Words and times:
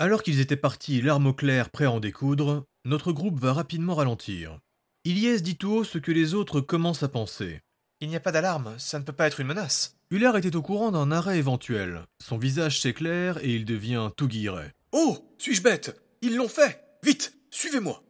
Alors 0.00 0.22
qu'ils 0.22 0.38
étaient 0.38 0.56
partis 0.56 1.02
l'arme 1.02 1.26
au 1.26 1.32
clair 1.32 1.70
prêts 1.70 1.86
à 1.86 1.90
en 1.90 1.98
découdre, 1.98 2.64
notre 2.84 3.10
groupe 3.10 3.40
va 3.40 3.52
rapidement 3.52 3.96
ralentir. 3.96 4.60
Ilyes 5.04 5.42
dit 5.42 5.56
tout 5.56 5.70
haut 5.72 5.84
ce 5.84 5.98
que 5.98 6.12
les 6.12 6.34
autres 6.34 6.60
commencent 6.60 7.02
à 7.02 7.08
penser. 7.08 7.60
Il 8.00 8.08
n'y 8.08 8.14
a 8.14 8.20
pas 8.20 8.30
d'alarme, 8.30 8.74
ça 8.78 9.00
ne 9.00 9.04
peut 9.04 9.12
pas 9.12 9.26
être 9.26 9.40
une 9.40 9.48
menace. 9.48 9.96
Hullard 10.12 10.36
était 10.36 10.54
au 10.54 10.62
courant 10.62 10.92
d'un 10.92 11.10
arrêt 11.10 11.38
éventuel. 11.38 12.02
Son 12.22 12.38
visage 12.38 12.80
s'éclaire 12.80 13.38
et 13.44 13.52
il 13.52 13.64
devient 13.64 14.10
tout 14.16 14.28
guilleret. 14.28 14.72
Oh 14.92 15.18
Suis-je 15.36 15.62
bête? 15.62 16.00
Ils 16.22 16.36
l'ont 16.36 16.48
fait 16.48 16.80
Vite 17.02 17.36
Suivez-moi 17.50 18.00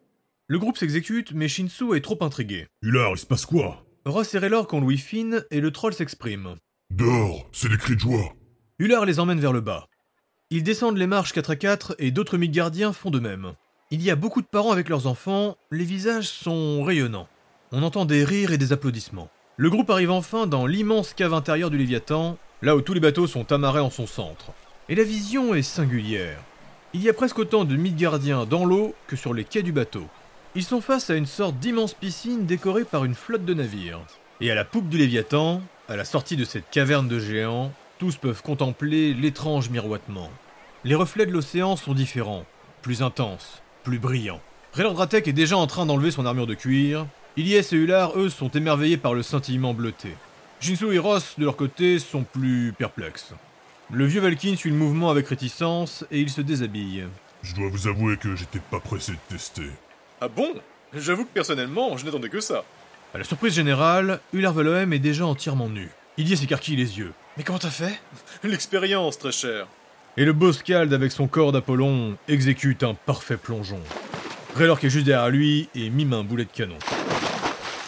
Le 0.46 0.58
groupe 0.58 0.76
s'exécute, 0.76 1.32
mais 1.32 1.48
Shinsu 1.48 1.96
est 1.96 2.02
trop 2.02 2.22
intrigué. 2.22 2.66
Hullard, 2.82 3.12
il 3.12 3.18
se 3.18 3.26
passe 3.26 3.46
quoi? 3.46 3.86
Ross 4.04 4.34
et 4.34 4.38
Raylor 4.38 4.66
qu'on 4.66 4.82
Louis 4.82 4.98
fine 4.98 5.42
et 5.50 5.60
le 5.60 5.70
troll 5.70 5.94
s'exprime. 5.94 6.56
Dehors, 6.90 7.48
c'est 7.52 7.70
des 7.70 7.78
cris 7.78 7.94
de 7.94 8.00
joie. 8.00 8.34
Hullard 8.78 9.06
les 9.06 9.20
emmène 9.20 9.40
vers 9.40 9.52
le 9.54 9.62
bas. 9.62 9.88
Ils 10.50 10.62
descendent 10.62 10.96
les 10.96 11.06
marches 11.06 11.34
4 11.34 11.50
à 11.50 11.56
4 11.56 11.96
et 11.98 12.10
d'autres 12.10 12.38
gardiens 12.38 12.94
font 12.94 13.10
de 13.10 13.18
même. 13.18 13.52
Il 13.90 14.02
y 14.02 14.10
a 14.10 14.16
beaucoup 14.16 14.40
de 14.40 14.46
parents 14.46 14.72
avec 14.72 14.88
leurs 14.88 15.06
enfants, 15.06 15.58
les 15.70 15.84
visages 15.84 16.28
sont 16.30 16.82
rayonnants. 16.82 17.28
On 17.70 17.82
entend 17.82 18.06
des 18.06 18.24
rires 18.24 18.50
et 18.50 18.56
des 18.56 18.72
applaudissements. 18.72 19.28
Le 19.58 19.68
groupe 19.68 19.90
arrive 19.90 20.10
enfin 20.10 20.46
dans 20.46 20.64
l'immense 20.64 21.12
cave 21.12 21.34
intérieure 21.34 21.68
du 21.68 21.76
Léviathan, 21.76 22.38
là 22.62 22.76
où 22.76 22.80
tous 22.80 22.94
les 22.94 23.00
bateaux 23.00 23.26
sont 23.26 23.52
amarrés 23.52 23.80
en 23.80 23.90
son 23.90 24.06
centre. 24.06 24.52
Et 24.88 24.94
la 24.94 25.04
vision 25.04 25.54
est 25.54 25.60
singulière. 25.60 26.42
Il 26.94 27.02
y 27.02 27.10
a 27.10 27.12
presque 27.12 27.40
autant 27.40 27.66
de 27.66 27.76
Midgardiens 27.76 28.46
dans 28.46 28.64
l'eau 28.64 28.94
que 29.06 29.16
sur 29.16 29.34
les 29.34 29.44
quais 29.44 29.62
du 29.62 29.72
bateau. 29.72 30.06
Ils 30.54 30.64
sont 30.64 30.80
face 30.80 31.10
à 31.10 31.16
une 31.16 31.26
sorte 31.26 31.58
d'immense 31.58 31.92
piscine 31.92 32.46
décorée 32.46 32.84
par 32.84 33.04
une 33.04 33.14
flotte 33.14 33.44
de 33.44 33.52
navires. 33.52 34.00
Et 34.40 34.50
à 34.50 34.54
la 34.54 34.64
poupe 34.64 34.88
du 34.88 34.96
Léviathan, 34.96 35.60
à 35.90 35.96
la 35.96 36.06
sortie 36.06 36.36
de 36.36 36.46
cette 36.46 36.70
caverne 36.70 37.06
de 37.06 37.18
géants, 37.18 37.70
tous 37.98 38.16
peuvent 38.16 38.42
contempler 38.42 39.12
l'étrange 39.12 39.70
miroitement. 39.70 40.30
Les 40.84 40.94
reflets 40.94 41.26
de 41.26 41.32
l'océan 41.32 41.76
sont 41.76 41.94
différents, 41.94 42.44
plus 42.80 43.02
intenses, 43.02 43.62
plus 43.82 43.98
brillants. 43.98 44.40
Raylor 44.72 45.02
est 45.12 45.32
déjà 45.32 45.56
en 45.56 45.66
train 45.66 45.86
d'enlever 45.86 46.12
son 46.12 46.24
armure 46.24 46.46
de 46.46 46.54
cuir. 46.54 47.06
Ilyes 47.36 47.56
et 47.56 47.74
Ular, 47.74 48.16
eux, 48.16 48.28
sont 48.28 48.50
émerveillés 48.50 48.96
par 48.96 49.14
le 49.14 49.22
scintillement 49.22 49.74
bleuté. 49.74 50.14
Jinsu 50.60 50.92
et 50.94 50.98
Ross, 50.98 51.34
de 51.38 51.44
leur 51.44 51.56
côté, 51.56 51.98
sont 51.98 52.22
plus 52.22 52.72
perplexes. 52.76 53.34
Le 53.90 54.04
vieux 54.06 54.20
Valkyne 54.20 54.56
suit 54.56 54.70
le 54.70 54.76
mouvement 54.76 55.10
avec 55.10 55.26
réticence 55.28 56.04
et 56.10 56.20
il 56.20 56.30
se 56.30 56.40
déshabille. 56.40 57.06
Je 57.42 57.54
dois 57.54 57.68
vous 57.68 57.88
avouer 57.88 58.16
que 58.16 58.36
j'étais 58.36 58.60
pas 58.60 58.80
pressé 58.80 59.12
de 59.12 59.34
tester. 59.34 59.70
Ah 60.20 60.28
bon? 60.28 60.54
J'avoue 60.94 61.24
que 61.24 61.32
personnellement, 61.32 61.96
je 61.96 62.04
n'attendais 62.04 62.28
que 62.28 62.40
ça. 62.40 62.64
À 63.14 63.18
la 63.18 63.24
surprise 63.24 63.54
générale, 63.54 64.20
Ular 64.32 64.52
Velohem 64.52 64.92
est 64.92 64.98
déjà 64.98 65.26
entièrement 65.26 65.68
nu. 65.68 65.88
Ilyes 66.18 66.36
s'écarquille 66.36 66.76
les 66.76 66.98
yeux. 66.98 67.12
Mais 67.38 67.44
comment 67.44 67.60
t'as 67.60 67.70
fait? 67.70 68.00
L'expérience, 68.42 69.16
très 69.16 69.30
cher. 69.30 69.68
Et 70.16 70.24
le 70.24 70.32
beau 70.32 70.52
Scald, 70.52 70.92
avec 70.92 71.12
son 71.12 71.28
corps 71.28 71.52
d'Apollon, 71.52 72.16
exécute 72.26 72.82
un 72.82 72.94
parfait 72.94 73.36
plongeon. 73.36 73.78
Raylor 74.56 74.80
qui 74.80 74.86
est 74.86 74.90
juste 74.90 75.06
derrière 75.06 75.30
lui 75.30 75.68
et 75.76 75.88
mime 75.88 76.14
un 76.14 76.24
boulet 76.24 76.46
de 76.46 76.50
canon. 76.50 76.78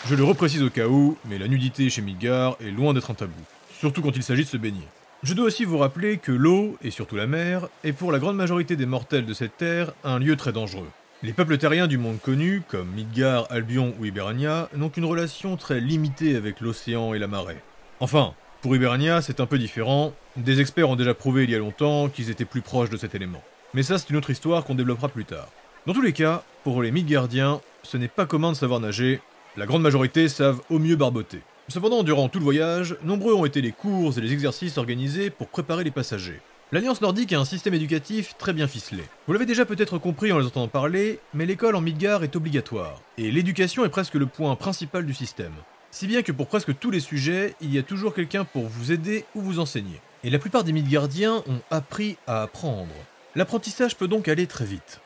Je 0.06 0.14
le 0.14 0.22
reprécise 0.22 0.62
au 0.62 0.70
cas 0.70 0.86
où, 0.86 1.18
mais 1.24 1.36
la 1.36 1.48
nudité 1.48 1.90
chez 1.90 2.00
Midgar 2.00 2.56
est 2.60 2.70
loin 2.70 2.94
d'être 2.94 3.10
un 3.10 3.14
tabou, 3.14 3.42
surtout 3.76 4.02
quand 4.02 4.14
il 4.14 4.22
s'agit 4.22 4.44
de 4.44 4.48
se 4.48 4.56
baigner. 4.56 4.86
Je 5.24 5.34
dois 5.34 5.46
aussi 5.46 5.64
vous 5.64 5.78
rappeler 5.78 6.18
que 6.18 6.30
l'eau, 6.30 6.78
et 6.80 6.92
surtout 6.92 7.16
la 7.16 7.26
mer, 7.26 7.66
est 7.82 7.92
pour 7.92 8.12
la 8.12 8.20
grande 8.20 8.36
majorité 8.36 8.76
des 8.76 8.86
mortels 8.86 9.26
de 9.26 9.34
cette 9.34 9.56
terre 9.56 9.92
un 10.04 10.20
lieu 10.20 10.36
très 10.36 10.52
dangereux. 10.52 10.88
Les 11.24 11.32
peuples 11.32 11.58
terriens 11.58 11.88
du 11.88 11.98
monde 11.98 12.20
connu, 12.20 12.62
comme 12.68 12.88
Midgar, 12.92 13.48
Albion 13.50 13.94
ou 13.98 14.04
Hibernia, 14.04 14.68
n'ont 14.76 14.90
qu'une 14.90 15.04
relation 15.04 15.56
très 15.56 15.80
limitée 15.80 16.36
avec 16.36 16.60
l'océan 16.60 17.14
et 17.14 17.18
la 17.18 17.26
marée. 17.26 17.60
Enfin, 17.98 18.32
pour 18.62 18.76
Hibernia, 18.76 19.22
c'est 19.22 19.40
un 19.40 19.46
peu 19.46 19.58
différent. 19.58 20.12
Des 20.36 20.60
experts 20.60 20.88
ont 20.88 20.96
déjà 20.96 21.14
prouvé 21.14 21.44
il 21.44 21.50
y 21.50 21.54
a 21.54 21.58
longtemps 21.58 22.08
qu'ils 22.08 22.30
étaient 22.30 22.44
plus 22.44 22.60
proches 22.60 22.90
de 22.90 22.96
cet 22.96 23.14
élément. 23.14 23.42
Mais 23.72 23.82
ça, 23.82 23.98
c'est 23.98 24.10
une 24.10 24.16
autre 24.16 24.30
histoire 24.30 24.64
qu'on 24.64 24.74
développera 24.74 25.08
plus 25.08 25.24
tard. 25.24 25.48
Dans 25.86 25.94
tous 25.94 26.02
les 26.02 26.12
cas, 26.12 26.42
pour 26.62 26.82
les 26.82 26.90
Midgardiens, 26.90 27.60
ce 27.82 27.96
n'est 27.96 28.08
pas 28.08 28.26
commun 28.26 28.52
de 28.52 28.56
savoir 28.56 28.80
nager. 28.80 29.20
La 29.56 29.66
grande 29.66 29.82
majorité 29.82 30.28
savent 30.28 30.60
au 30.68 30.78
mieux 30.78 30.96
barboter. 30.96 31.40
Cependant, 31.68 32.02
durant 32.02 32.28
tout 32.28 32.38
le 32.38 32.44
voyage, 32.44 32.96
nombreux 33.02 33.34
ont 33.34 33.46
été 33.46 33.60
les 33.60 33.72
cours 33.72 34.18
et 34.18 34.20
les 34.20 34.32
exercices 34.32 34.76
organisés 34.76 35.30
pour 35.30 35.48
préparer 35.48 35.84
les 35.84 35.90
passagers. 35.90 36.40
L'Alliance 36.72 37.00
nordique 37.00 37.32
a 37.32 37.40
un 37.40 37.44
système 37.44 37.74
éducatif 37.74 38.36
très 38.38 38.52
bien 38.52 38.68
ficelé. 38.68 39.02
Vous 39.26 39.32
l'avez 39.32 39.46
déjà 39.46 39.64
peut-être 39.64 39.98
compris 39.98 40.32
en 40.32 40.38
les 40.38 40.46
entendant 40.46 40.68
parler, 40.68 41.18
mais 41.34 41.46
l'école 41.46 41.76
en 41.76 41.80
Midgar 41.80 42.22
est 42.22 42.36
obligatoire, 42.36 43.00
et 43.18 43.32
l'éducation 43.32 43.84
est 43.84 43.88
presque 43.88 44.14
le 44.14 44.26
point 44.26 44.54
principal 44.54 45.04
du 45.04 45.14
système. 45.14 45.54
Si 45.92 46.06
bien 46.06 46.22
que 46.22 46.30
pour 46.30 46.46
presque 46.46 46.78
tous 46.78 46.92
les 46.92 47.00
sujets, 47.00 47.54
il 47.60 47.74
y 47.74 47.78
a 47.78 47.82
toujours 47.82 48.14
quelqu'un 48.14 48.44
pour 48.44 48.68
vous 48.68 48.92
aider 48.92 49.24
ou 49.34 49.40
vous 49.40 49.58
enseigner. 49.58 50.00
Et 50.22 50.30
la 50.30 50.38
plupart 50.38 50.62
des 50.62 50.72
Midgardiens 50.72 51.42
ont 51.48 51.60
appris 51.70 52.16
à 52.28 52.42
apprendre. 52.42 52.94
L'apprentissage 53.34 53.96
peut 53.96 54.06
donc 54.06 54.28
aller 54.28 54.46
très 54.46 54.64
vite. 54.64 55.00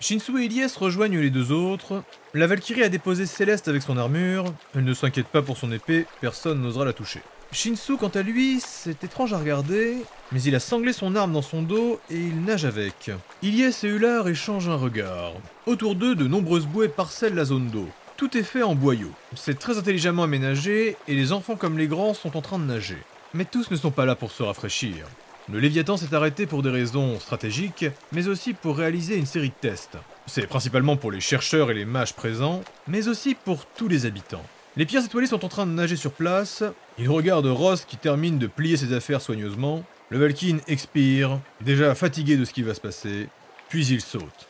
Shinsu 0.00 0.40
et 0.40 0.44
Ilyes 0.44 0.76
rejoignent 0.78 1.18
les 1.18 1.30
deux 1.30 1.50
autres. 1.50 2.04
La 2.34 2.46
Valkyrie 2.46 2.84
a 2.84 2.88
déposé 2.88 3.26
Céleste 3.26 3.66
avec 3.66 3.82
son 3.82 3.96
armure. 3.96 4.44
Elle 4.76 4.84
ne 4.84 4.94
s'inquiète 4.94 5.26
pas 5.26 5.42
pour 5.42 5.56
son 5.56 5.72
épée, 5.72 6.06
personne 6.20 6.62
n'osera 6.62 6.84
la 6.84 6.92
toucher. 6.92 7.20
Shinsu, 7.50 7.96
quant 7.96 8.08
à 8.08 8.22
lui, 8.22 8.60
c'est 8.60 9.02
étrange 9.02 9.32
à 9.32 9.38
regarder, 9.38 9.96
mais 10.30 10.42
il 10.42 10.54
a 10.54 10.60
sanglé 10.60 10.92
son 10.92 11.16
arme 11.16 11.32
dans 11.32 11.42
son 11.42 11.62
dos 11.62 11.98
et 12.10 12.16
il 12.16 12.44
nage 12.44 12.64
avec. 12.64 13.10
Ilyes 13.42 13.74
et 13.82 13.88
Ular 13.88 14.28
échangent 14.28 14.68
un 14.68 14.76
regard. 14.76 15.32
Autour 15.66 15.96
d'eux, 15.96 16.14
de 16.14 16.28
nombreuses 16.28 16.66
bouées 16.66 16.88
parcellent 16.88 17.34
la 17.34 17.46
zone 17.46 17.68
d'eau. 17.68 17.88
Tout 18.18 18.36
est 18.36 18.42
fait 18.42 18.64
en 18.64 18.74
boyau. 18.74 19.12
C'est 19.36 19.60
très 19.60 19.78
intelligemment 19.78 20.24
aménagé 20.24 20.96
et 21.06 21.14
les 21.14 21.30
enfants 21.30 21.54
comme 21.54 21.78
les 21.78 21.86
grands 21.86 22.14
sont 22.14 22.36
en 22.36 22.42
train 22.42 22.58
de 22.58 22.64
nager. 22.64 22.98
Mais 23.32 23.44
tous 23.44 23.70
ne 23.70 23.76
sont 23.76 23.92
pas 23.92 24.06
là 24.06 24.16
pour 24.16 24.32
se 24.32 24.42
rafraîchir. 24.42 25.06
Le 25.48 25.60
Léviathan 25.60 25.96
s'est 25.96 26.12
arrêté 26.12 26.44
pour 26.44 26.64
des 26.64 26.70
raisons 26.70 27.20
stratégiques, 27.20 27.86
mais 28.10 28.26
aussi 28.26 28.54
pour 28.54 28.76
réaliser 28.76 29.16
une 29.16 29.24
série 29.24 29.50
de 29.50 29.54
tests. 29.60 29.98
C'est 30.26 30.48
principalement 30.48 30.96
pour 30.96 31.12
les 31.12 31.20
chercheurs 31.20 31.70
et 31.70 31.74
les 31.74 31.84
mages 31.84 32.12
présents, 32.12 32.62
mais 32.88 33.06
aussi 33.06 33.36
pour 33.36 33.66
tous 33.66 33.86
les 33.86 34.04
habitants. 34.04 34.44
Les 34.76 34.84
pierres 34.84 35.04
étoilées 35.04 35.28
sont 35.28 35.44
en 35.44 35.48
train 35.48 35.66
de 35.66 35.70
nager 35.70 35.94
sur 35.94 36.10
place, 36.10 36.64
ils 36.98 37.08
regardent 37.08 37.46
Ross 37.46 37.84
qui 37.84 37.98
termine 37.98 38.40
de 38.40 38.48
plier 38.48 38.76
ses 38.76 38.94
affaires 38.94 39.20
soigneusement, 39.20 39.84
le 40.08 40.18
Valkyne 40.18 40.60
expire, 40.66 41.38
déjà 41.60 41.94
fatigué 41.94 42.36
de 42.36 42.44
ce 42.44 42.52
qui 42.52 42.62
va 42.62 42.74
se 42.74 42.80
passer, 42.80 43.28
puis 43.68 43.86
il 43.86 44.00
saute. 44.00 44.48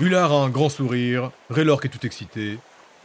Hullard 0.00 0.32
a 0.32 0.44
un 0.44 0.48
grand 0.48 0.68
sourire, 0.68 1.30
Raylork 1.50 1.84
est 1.84 1.88
tout 1.88 2.04
excité. 2.04 2.58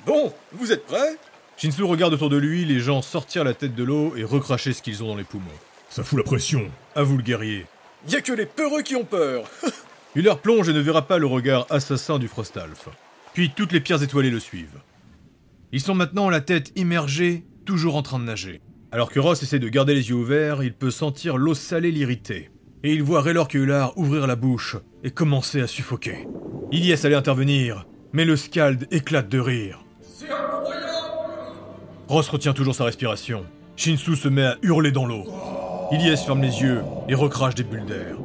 Bon, 0.08 0.34
vous 0.54 0.72
êtes 0.72 0.86
prêts? 0.86 1.18
Shinsu 1.56 1.84
regarde 1.84 2.14
autour 2.14 2.30
de 2.30 2.38
lui 2.38 2.66
les 2.66 2.80
gens 2.80 3.04
sortir 3.04 3.44
la 3.44 3.54
tête 3.54 3.76
de 3.76 3.84
l'eau 3.84 4.16
et 4.16 4.24
recracher 4.24 4.74
ce 4.74 4.82
qu'ils 4.82 5.04
ont 5.04 5.08
dans 5.10 5.16
les 5.16 5.24
poumons. 5.24 5.46
Ça 5.90 6.04
fout 6.04 6.18
la 6.18 6.24
pression. 6.24 6.70
À 6.96 7.04
vous 7.04 7.18
le 7.18 7.24
guerrier. 7.24 7.68
Y 8.08 8.16
a 8.16 8.22
que 8.22 8.32
les 8.32 8.48
peureux 8.48 8.82
qui 8.82 8.96
ont 8.96 9.04
peur 9.04 9.44
Hullard 10.16 10.40
plonge 10.40 10.70
et 10.70 10.74
ne 10.74 10.80
verra 10.80 11.06
pas 11.06 11.20
le 11.20 11.28
regard 11.28 11.68
assassin 11.70 12.18
du 12.18 12.28
Frostalf. 12.28 12.90
Puis 13.34 13.52
toutes 13.56 13.72
les 13.72 13.82
pierres 13.82 14.02
étoilées 14.02 14.32
le 14.32 14.40
suivent. 14.40 14.82
Ils 15.72 15.82
sont 15.82 15.94
maintenant 15.94 16.32
la 16.32 16.42
tête 16.42 16.72
immergée, 16.76 17.44
toujours 17.66 17.96
en 17.98 18.02
train 18.02 18.18
de 18.18 18.24
nager. 18.24 18.62
Alors 18.92 19.12
que 19.12 19.20
Ross 19.20 19.44
essaie 19.44 19.60
de 19.60 19.70
garder 19.70 19.94
les 19.94 20.10
yeux 20.10 20.16
ouverts, 20.16 20.64
il 20.64 20.74
peut 20.74 20.90
sentir 20.90 21.38
l'eau 21.38 21.54
salée 21.54 21.92
l'irriter. 21.92 22.50
Et 22.84 22.94
il 22.94 23.04
voit 23.04 23.22
Raylor 23.22 23.48
Hullard 23.54 23.98
ouvrir 23.98 24.26
la 24.26 24.38
bouche 24.38 24.78
et 25.04 25.12
commencer 25.12 25.62
à 25.62 25.68
suffoquer. 25.68 26.28
Ilyes 26.72 27.06
allait 27.06 27.16
intervenir, 27.16 27.86
mais 28.14 28.24
le 28.24 28.38
Scald 28.38 28.88
éclate 28.92 29.28
de 29.28 29.40
rire. 29.40 29.84
C'est 30.02 30.32
incroyable 30.32 30.86
Ross 32.08 32.30
retient 32.30 32.54
toujours 32.54 32.76
sa 32.76 32.86
respiration. 32.86 33.44
Shinsu 33.76 34.16
se 34.16 34.30
met 34.30 34.46
à 34.46 34.58
hurler 34.62 34.92
dans 34.92 35.06
l'eau. 35.06 35.26
Ilyes 35.92 36.18
ferme 36.26 36.42
les 36.42 36.62
yeux 36.62 36.82
et 37.10 37.16
recrache 37.16 37.56
des 37.56 37.64
bulles 37.64 37.86
d'air. 37.86 38.16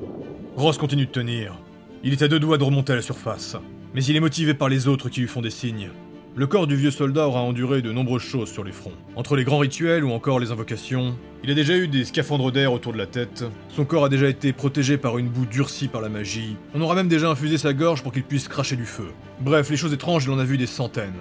Ross 0.57 0.79
continue 0.79 1.07
de 1.07 1.11
tenir. 1.11 1.59
Il 2.05 2.13
est 2.13 2.23
à 2.23 2.29
deux 2.29 2.39
doigts 2.39 2.59
de 2.59 2.65
remonter 2.65 2.93
à 2.93 2.97
la 2.97 3.03
surface, 3.03 3.57
mais 3.93 4.05
il 4.05 4.15
est 4.15 4.21
motivé 4.21 4.55
par 4.55 4.69
les 4.69 4.87
autres 4.87 5.09
qui 5.09 5.21
lui 5.21 5.29
font 5.29 5.41
des 5.43 5.51
signes. 5.51 5.91
Le 6.37 6.49
corps 6.49 6.67
du 6.67 6.75
vieux 6.75 6.91
soldat 6.91 7.29
aura 7.29 7.43
enduré 7.43 7.81
de 7.81 7.93
nombreuses 7.93 8.25
choses 8.25 8.51
sur 8.51 8.65
les 8.65 8.73
fronts. 8.73 8.97
Entre 9.15 9.37
les 9.37 9.45
grands 9.45 9.59
rituels 9.59 10.03
ou 10.03 10.11
encore 10.11 10.41
les 10.41 10.51
invocations, 10.51 11.17
il 11.45 11.51
a 11.53 11.55
déjà 11.55 11.77
eu 11.77 11.87
des 11.87 12.05
scaphandres 12.05 12.51
d'air 12.51 12.73
autour 12.73 12.93
de 12.93 12.99
la 12.99 13.07
tête, 13.07 13.45
son 13.69 13.85
corps 13.85 14.07
a 14.07 14.09
déjà 14.09 14.29
été 14.29 14.53
protégé 14.53 14.99
par 14.99 15.17
une 15.17 15.29
boue 15.29 15.47
durcie 15.47 15.87
par 15.87 16.01
la 16.01 16.09
magie, 16.09 16.57
on 16.75 16.81
aura 16.81 16.97
même 16.97 17.07
déjà 17.07 17.31
infusé 17.31 17.57
sa 17.57 17.73
gorge 17.73 18.03
pour 18.03 18.11
qu'il 18.11 18.25
puisse 18.25 18.49
cracher 18.49 18.75
du 18.75 18.85
feu. 18.85 19.13
Bref, 19.43 19.71
les 19.71 19.77
choses 19.77 19.93
étranges, 19.93 20.25
il 20.25 20.33
en 20.33 20.41
a 20.41 20.45
vu 20.45 20.59
des 20.59 20.67
centaines. 20.67 21.13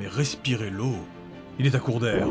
Mais 0.00 0.08
respirer 0.08 0.70
l'eau 0.70 0.96
Il 1.58 1.66
est 1.66 1.74
à 1.74 1.78
court 1.78 2.00
d'air. 2.00 2.26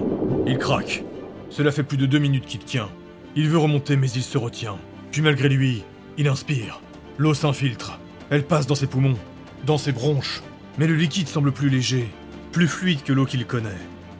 Il 0.47 0.57
craque. 0.57 1.03
Cela 1.51 1.71
fait 1.71 1.83
plus 1.83 1.97
de 1.97 2.07
deux 2.07 2.17
minutes 2.17 2.47
qu'il 2.47 2.61
tient. 2.61 2.89
Il 3.35 3.47
veut 3.47 3.59
remonter 3.59 3.95
mais 3.95 4.09
il 4.09 4.23
se 4.23 4.39
retient. 4.39 4.79
Puis 5.11 5.21
malgré 5.21 5.49
lui, 5.49 5.83
il 6.17 6.27
inspire. 6.27 6.81
L'eau 7.19 7.35
s'infiltre. 7.35 7.99
Elle 8.31 8.43
passe 8.43 8.65
dans 8.65 8.73
ses 8.73 8.87
poumons, 8.87 9.19
dans 9.67 9.77
ses 9.77 9.91
bronches. 9.91 10.41
Mais 10.79 10.87
le 10.87 10.95
liquide 10.95 11.27
semble 11.27 11.51
plus 11.51 11.69
léger, 11.69 12.07
plus 12.53 12.67
fluide 12.67 13.03
que 13.03 13.11
l'eau 13.11 13.25
qu'il 13.25 13.45
connaît. 13.45 13.69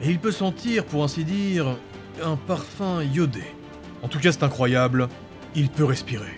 Et 0.02 0.10
il 0.10 0.18
peut 0.18 0.32
sentir, 0.32 0.84
pour 0.84 1.04
ainsi 1.04 1.24
dire, 1.24 1.78
un 2.22 2.36
parfum 2.36 3.02
iodé. 3.02 3.44
En 4.02 4.08
tout 4.08 4.18
cas, 4.18 4.32
c'est 4.32 4.42
incroyable, 4.42 5.08
il 5.54 5.70
peut 5.70 5.84
respirer. 5.84 6.34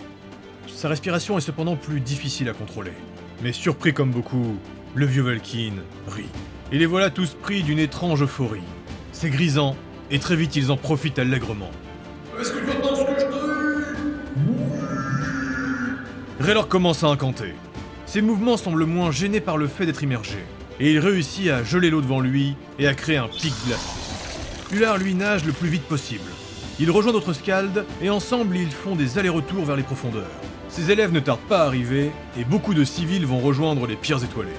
Sa 0.67 0.89
respiration 0.89 1.39
est 1.39 1.41
cependant 1.41 1.75
plus 1.75 1.99
difficile 1.99 2.49
à 2.49 2.53
contrôler. 2.53 2.93
Mais 3.41 3.51
surpris 3.51 3.93
comme 3.93 4.11
beaucoup, 4.11 4.57
le 4.93 5.07
vieux 5.07 5.23
Valkyne 5.23 5.81
rit. 6.07 6.29
Et 6.71 6.77
les 6.77 6.85
voilà 6.85 7.09
tous 7.09 7.33
pris 7.33 7.63
d'une 7.63 7.79
étrange 7.79 8.21
euphorie. 8.21 8.61
C'est 9.11 9.31
grisant, 9.31 9.75
et 10.11 10.19
très 10.19 10.35
vite 10.35 10.55
ils 10.55 10.71
en 10.71 10.77
profitent 10.77 11.17
allègrement. 11.17 11.71
Est-ce 12.39 12.51
que 12.51 12.59
tu 12.59 12.77
entends 12.77 12.95
ce 12.95 13.01
que 13.01 13.19
je 13.19 13.25
te 13.25 13.31
dis? 13.31 13.37
Raylor 16.39 16.67
commence 16.67 17.03
à 17.03 17.07
incanter. 17.07 17.55
Ses 18.05 18.21
mouvements 18.21 18.57
semblent 18.57 18.85
moins 18.85 19.09
gênés 19.11 19.41
par 19.41 19.57
le 19.57 19.67
fait 19.67 19.87
d'être 19.87 20.03
immergé, 20.03 20.37
et 20.79 20.91
il 20.91 20.99
réussit 20.99 21.49
à 21.49 21.63
geler 21.63 21.89
l'eau 21.89 22.01
devant 22.01 22.19
lui 22.19 22.55
et 22.79 22.87
à 22.87 22.93
créer 22.93 23.17
un 23.17 23.27
pic 23.27 23.53
glacé. 23.65 23.89
Ular 24.71 24.97
lui 24.97 25.13
nage 25.13 25.45
le 25.45 25.53
plus 25.53 25.69
vite 25.69 25.83
possible. 25.83 26.29
Il 26.79 26.91
rejoint 26.91 27.13
d'autres 27.13 27.33
scalds 27.33 27.85
et 28.01 28.09
ensemble 28.09 28.57
ils 28.57 28.71
font 28.71 28.95
des 28.95 29.17
allers-retours 29.17 29.65
vers 29.65 29.75
les 29.75 29.83
profondeurs. 29.83 30.29
Ses 30.69 30.91
élèves 30.91 31.11
ne 31.13 31.19
tardent 31.19 31.39
pas 31.47 31.63
à 31.63 31.65
arriver 31.65 32.11
et 32.37 32.43
beaucoup 32.43 32.73
de 32.73 32.83
civils 32.83 33.25
vont 33.25 33.39
rejoindre 33.39 33.87
les 33.87 33.95
pierres 33.95 34.23
étoilées. 34.23 34.51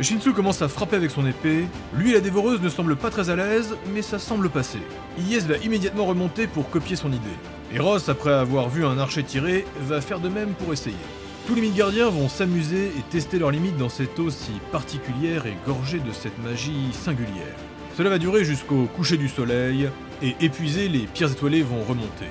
Shinsu 0.00 0.32
commence 0.32 0.60
à 0.60 0.68
frapper 0.68 0.96
avec 0.96 1.10
son 1.10 1.24
épée, 1.24 1.66
lui 1.96 2.12
la 2.12 2.20
dévoreuse 2.20 2.60
ne 2.60 2.68
semble 2.68 2.96
pas 2.96 3.10
très 3.10 3.30
à 3.30 3.36
l'aise, 3.36 3.76
mais 3.92 4.02
ça 4.02 4.18
semble 4.18 4.50
passer. 4.50 4.80
Ies 5.18 5.38
va 5.38 5.56
immédiatement 5.58 6.04
remonter 6.04 6.48
pour 6.48 6.68
copier 6.68 6.96
son 6.96 7.12
idée. 7.12 7.18
Et 7.72 7.78
Ross, 7.78 8.08
après 8.08 8.32
avoir 8.32 8.68
vu 8.68 8.84
un 8.84 8.98
archer 8.98 9.22
tirer, 9.22 9.64
va 9.80 10.00
faire 10.00 10.18
de 10.18 10.28
même 10.28 10.54
pour 10.54 10.72
essayer. 10.72 10.96
Tous 11.46 11.54
les 11.54 11.60
Midgardiens 11.60 12.08
vont 12.08 12.30
s'amuser 12.30 12.86
et 12.86 13.02
tester 13.10 13.38
leurs 13.38 13.50
limites 13.50 13.76
dans 13.76 13.90
cette 13.90 14.18
eau 14.18 14.30
si 14.30 14.52
particulière 14.72 15.44
et 15.44 15.54
gorgée 15.66 15.98
de 15.98 16.10
cette 16.10 16.42
magie 16.42 16.90
singulière. 16.92 17.54
Cela 17.98 18.08
va 18.08 18.18
durer 18.18 18.46
jusqu'au 18.46 18.86
coucher 18.86 19.18
du 19.18 19.28
soleil, 19.28 19.90
et 20.22 20.34
épuisés, 20.40 20.88
les 20.88 21.06
pierres 21.06 21.32
étoilées 21.32 21.62
vont 21.62 21.82
remonter. 21.82 22.30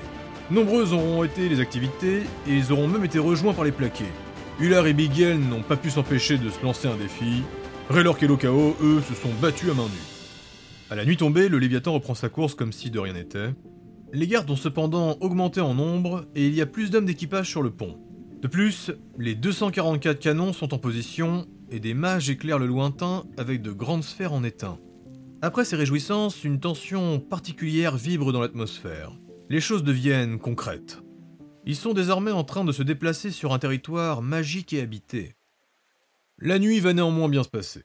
Nombreuses 0.50 0.92
auront 0.92 1.22
été 1.22 1.48
les 1.48 1.60
activités, 1.60 2.22
et 2.48 2.54
ils 2.56 2.72
auront 2.72 2.88
même 2.88 3.04
été 3.04 3.20
rejoints 3.20 3.54
par 3.54 3.64
les 3.64 3.70
plaqués. 3.70 4.04
Ular 4.58 4.84
et 4.88 4.92
Bigel 4.92 5.38
n'ont 5.38 5.62
pas 5.62 5.76
pu 5.76 5.90
s'empêcher 5.90 6.36
de 6.36 6.50
se 6.50 6.60
lancer 6.64 6.88
un 6.88 6.96
défi. 6.96 7.44
Raylork 7.90 8.20
et 8.20 8.26
Lokao, 8.26 8.76
eux, 8.82 9.00
se 9.08 9.14
sont 9.14 9.32
battus 9.40 9.70
à 9.70 9.74
main 9.74 9.84
nue. 9.84 10.90
À 10.90 10.96
la 10.96 11.04
nuit 11.04 11.16
tombée, 11.16 11.48
le 11.48 11.60
Léviathan 11.60 11.92
reprend 11.92 12.14
sa 12.14 12.28
course 12.28 12.56
comme 12.56 12.72
si 12.72 12.90
de 12.90 12.98
rien 12.98 13.12
n'était. 13.12 13.50
Les 14.12 14.26
gardes 14.26 14.50
ont 14.50 14.56
cependant 14.56 15.16
augmenté 15.20 15.60
en 15.60 15.74
nombre 15.74 16.26
et 16.34 16.46
il 16.48 16.54
y 16.54 16.60
a 16.60 16.66
plus 16.66 16.90
d'hommes 16.90 17.06
d'équipage 17.06 17.48
sur 17.48 17.62
le 17.62 17.70
pont. 17.70 17.96
De 18.44 18.48
plus, 18.48 18.92
les 19.16 19.34
244 19.34 20.18
canons 20.18 20.52
sont 20.52 20.74
en 20.74 20.78
position 20.78 21.46
et 21.70 21.80
des 21.80 21.94
mages 21.94 22.28
éclairent 22.28 22.58
le 22.58 22.66
lointain 22.66 23.24
avec 23.38 23.62
de 23.62 23.72
grandes 23.72 24.04
sphères 24.04 24.34
en 24.34 24.44
étain. 24.44 24.78
Après 25.40 25.64
ces 25.64 25.76
réjouissances, 25.76 26.44
une 26.44 26.60
tension 26.60 27.20
particulière 27.20 27.96
vibre 27.96 28.34
dans 28.34 28.42
l'atmosphère. 28.42 29.12
Les 29.48 29.62
choses 29.62 29.82
deviennent 29.82 30.38
concrètes. 30.38 31.00
Ils 31.64 31.74
sont 31.74 31.94
désormais 31.94 32.32
en 32.32 32.44
train 32.44 32.66
de 32.66 32.72
se 32.72 32.82
déplacer 32.82 33.30
sur 33.30 33.54
un 33.54 33.58
territoire 33.58 34.20
magique 34.20 34.74
et 34.74 34.82
habité. 34.82 35.36
La 36.38 36.58
nuit 36.58 36.80
va 36.80 36.92
néanmoins 36.92 37.30
bien 37.30 37.44
se 37.44 37.48
passer. 37.48 37.84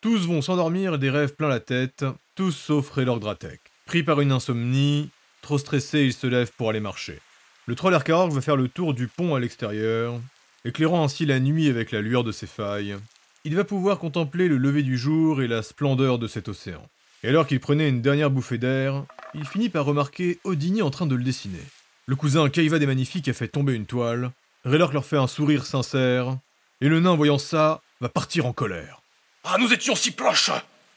Tous 0.00 0.24
vont 0.24 0.40
s'endormir 0.40 0.94
et 0.94 0.98
des 0.98 1.10
rêves 1.10 1.34
plein 1.34 1.48
la 1.48 1.58
tête, 1.58 2.04
tous 2.36 2.52
sauf 2.52 2.90
Raylord 2.90 3.18
Dratek. 3.18 3.60
Pris 3.86 4.04
par 4.04 4.20
une 4.20 4.30
insomnie, 4.30 5.10
trop 5.42 5.58
stressé, 5.58 6.04
il 6.04 6.12
se 6.12 6.28
lève 6.28 6.52
pour 6.56 6.70
aller 6.70 6.78
marcher. 6.78 7.18
Le 7.66 7.74
troll 7.74 7.94
Erkarorg 7.94 8.32
va 8.32 8.40
faire 8.40 8.56
le 8.56 8.68
tour 8.68 8.94
du 8.94 9.06
pont 9.06 9.34
à 9.34 9.40
l'extérieur, 9.40 10.20
éclairant 10.64 11.04
ainsi 11.04 11.26
la 11.26 11.40
nuit 11.40 11.68
avec 11.68 11.92
la 11.92 12.00
lueur 12.00 12.24
de 12.24 12.32
ses 12.32 12.46
failles. 12.46 12.96
Il 13.44 13.54
va 13.54 13.64
pouvoir 13.64 13.98
contempler 13.98 14.48
le 14.48 14.56
lever 14.56 14.82
du 14.82 14.98
jour 14.98 15.40
et 15.42 15.48
la 15.48 15.62
splendeur 15.62 16.18
de 16.18 16.26
cet 16.26 16.48
océan. 16.48 16.82
Et 17.22 17.28
alors 17.28 17.46
qu'il 17.46 17.60
prenait 17.60 17.88
une 17.88 18.02
dernière 18.02 18.30
bouffée 18.30 18.58
d'air, 18.58 19.04
il 19.34 19.46
finit 19.46 19.68
par 19.68 19.84
remarquer 19.84 20.38
Odini 20.44 20.82
en 20.82 20.90
train 20.90 21.06
de 21.06 21.14
le 21.14 21.22
dessiner. 21.22 21.62
Le 22.06 22.16
cousin 22.16 22.48
Kaiva 22.48 22.78
des 22.78 22.86
Magnifiques 22.86 23.28
a 23.28 23.32
fait 23.32 23.48
tomber 23.48 23.74
une 23.74 23.86
toile. 23.86 24.30
Raylork 24.64 24.92
leur 24.92 25.04
fait 25.04 25.16
un 25.16 25.26
sourire 25.26 25.64
sincère. 25.64 26.36
Et 26.80 26.88
le 26.88 27.00
nain, 27.00 27.14
voyant 27.14 27.38
ça, 27.38 27.82
va 28.00 28.08
partir 28.08 28.46
en 28.46 28.52
colère. 28.52 29.02
Ah, 29.44 29.56
nous 29.60 29.72
étions 29.72 29.94
si 29.94 30.10
proches 30.10 30.50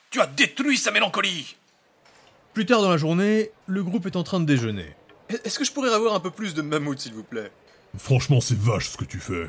Tu 0.10 0.20
as 0.22 0.28
détruit 0.28 0.78
sa 0.78 0.92
mélancolie 0.92 1.56
Plus 2.54 2.66
tard 2.66 2.82
dans 2.82 2.90
la 2.90 2.98
journée, 2.98 3.52
le 3.68 3.84
groupe 3.84 4.06
est 4.06 4.16
en 4.16 4.24
train 4.24 4.40
de 4.40 4.46
déjeuner. 4.46 4.96
Est-ce 5.30 5.60
que 5.60 5.66
je 5.66 5.72
pourrais 5.72 5.94
avoir 5.94 6.14
un 6.14 6.20
peu 6.20 6.32
plus 6.32 6.54
de 6.54 6.62
mammouth, 6.62 7.00
s'il 7.00 7.14
vous 7.14 7.24
plaît? 7.24 7.52
Franchement, 7.98 8.42
c'est 8.42 8.58
vache 8.58 8.90
ce 8.90 8.98
que 8.98 9.06
tu 9.06 9.20
fais. 9.20 9.48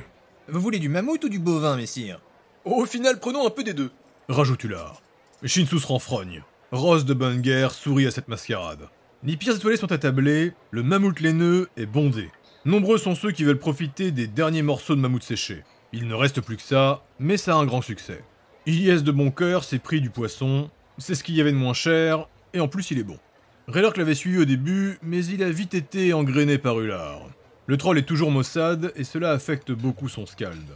Vous 0.49 0.61
voulez 0.61 0.79
du 0.79 0.89
mammouth 0.89 1.25
ou 1.25 1.29
du 1.29 1.39
bovin, 1.39 1.77
messire? 1.77 2.21
Au 2.65 2.87
final, 2.87 3.19
prenons 3.19 3.47
un 3.47 3.51
peu 3.51 3.65
des 3.65 3.75
deux. 3.75 3.91
Rajoute 4.29 4.65
Ular. 4.65 5.03
Shinsu 5.43 5.79
se 5.79 5.87
renfrogne. 5.87 6.43
Rose 6.73 7.05
de 7.05 7.15
bonne 7.15 7.41
guerre 7.41 7.73
sourit 7.73 8.07
à 8.07 8.11
cette 8.11 8.29
mascarade. 8.29 8.89
Les 9.23 9.37
pierres 9.37 9.57
étoilées 9.57 9.77
sont 9.77 9.93
attablées, 9.93 10.53
le 10.71 10.83
mammouth 10.83 11.21
laineux 11.21 11.69
est 11.77 11.87
bondé. 11.87 12.31
Nombreux 12.65 12.99
sont 12.99 13.15
ceux 13.15 13.33
qui 13.33 13.45
veulent 13.45 13.59
profiter 13.59 14.11
des 14.11 14.27
derniers 14.27 14.63
morceaux 14.63 14.95
de 14.95 15.01
mammouth 15.01 15.23
séché. 15.23 15.65
Il 15.93 16.09
ne 16.09 16.15
reste 16.15 16.41
plus 16.41 16.57
que 16.57 16.63
ça, 16.63 17.05
mais 17.19 17.37
ça 17.37 17.55
a 17.55 17.59
un 17.59 17.67
grand 17.67 17.83
succès. 17.83 18.23
Ilyes 18.67 19.03
de 19.03 19.13
bon 19.13 19.31
cœur 19.31 19.65
s'est 19.65 19.79
pris 19.79 20.01
du 20.01 20.11
poisson, 20.11 20.71
c'est 20.99 21.15
ce 21.15 21.23
qu'il 21.23 21.37
y 21.37 21.41
avait 21.41 21.53
de 21.53 21.57
moins 21.57 21.75
cher, 21.75 22.29
et 22.55 22.61
en 22.61 22.69
plus 22.69 22.91
il 22.91 22.99
est 22.99 23.05
bon. 23.05 23.19
Raylork 23.67 23.97
l'avait 23.97 24.15
suivi 24.15 24.39
au 24.39 24.45
début, 24.45 24.99
mais 25.03 25.25
il 25.25 25.43
a 25.43 25.49
vite 25.49 25.73
été 25.73 26.13
engrainé 26.13 26.59
par 26.59 26.79
Ular. 26.81 27.23
Le 27.67 27.79
troll 27.79 27.97
est 27.97 28.03
toujours 28.03 28.31
maussade, 28.31 28.93
et 28.95 29.05
cela 29.05 29.31
affecte 29.31 29.73
beaucoup 29.73 30.11
son 30.11 30.27
scald. 30.27 30.67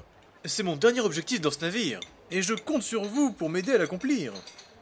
C'est 0.47 0.63
mon 0.63 0.77
dernier 0.77 1.01
objectif 1.01 1.43
dans 1.43 1.51
ce 1.51 1.61
navire, 1.61 2.01
et 2.31 2.41
je 2.41 2.55
compte 2.55 2.83
sur 2.83 3.05
vous 3.05 3.31
pour 3.31 3.51
m'aider 3.51 3.73
à 3.73 3.79
l'accomplir. 3.79 4.33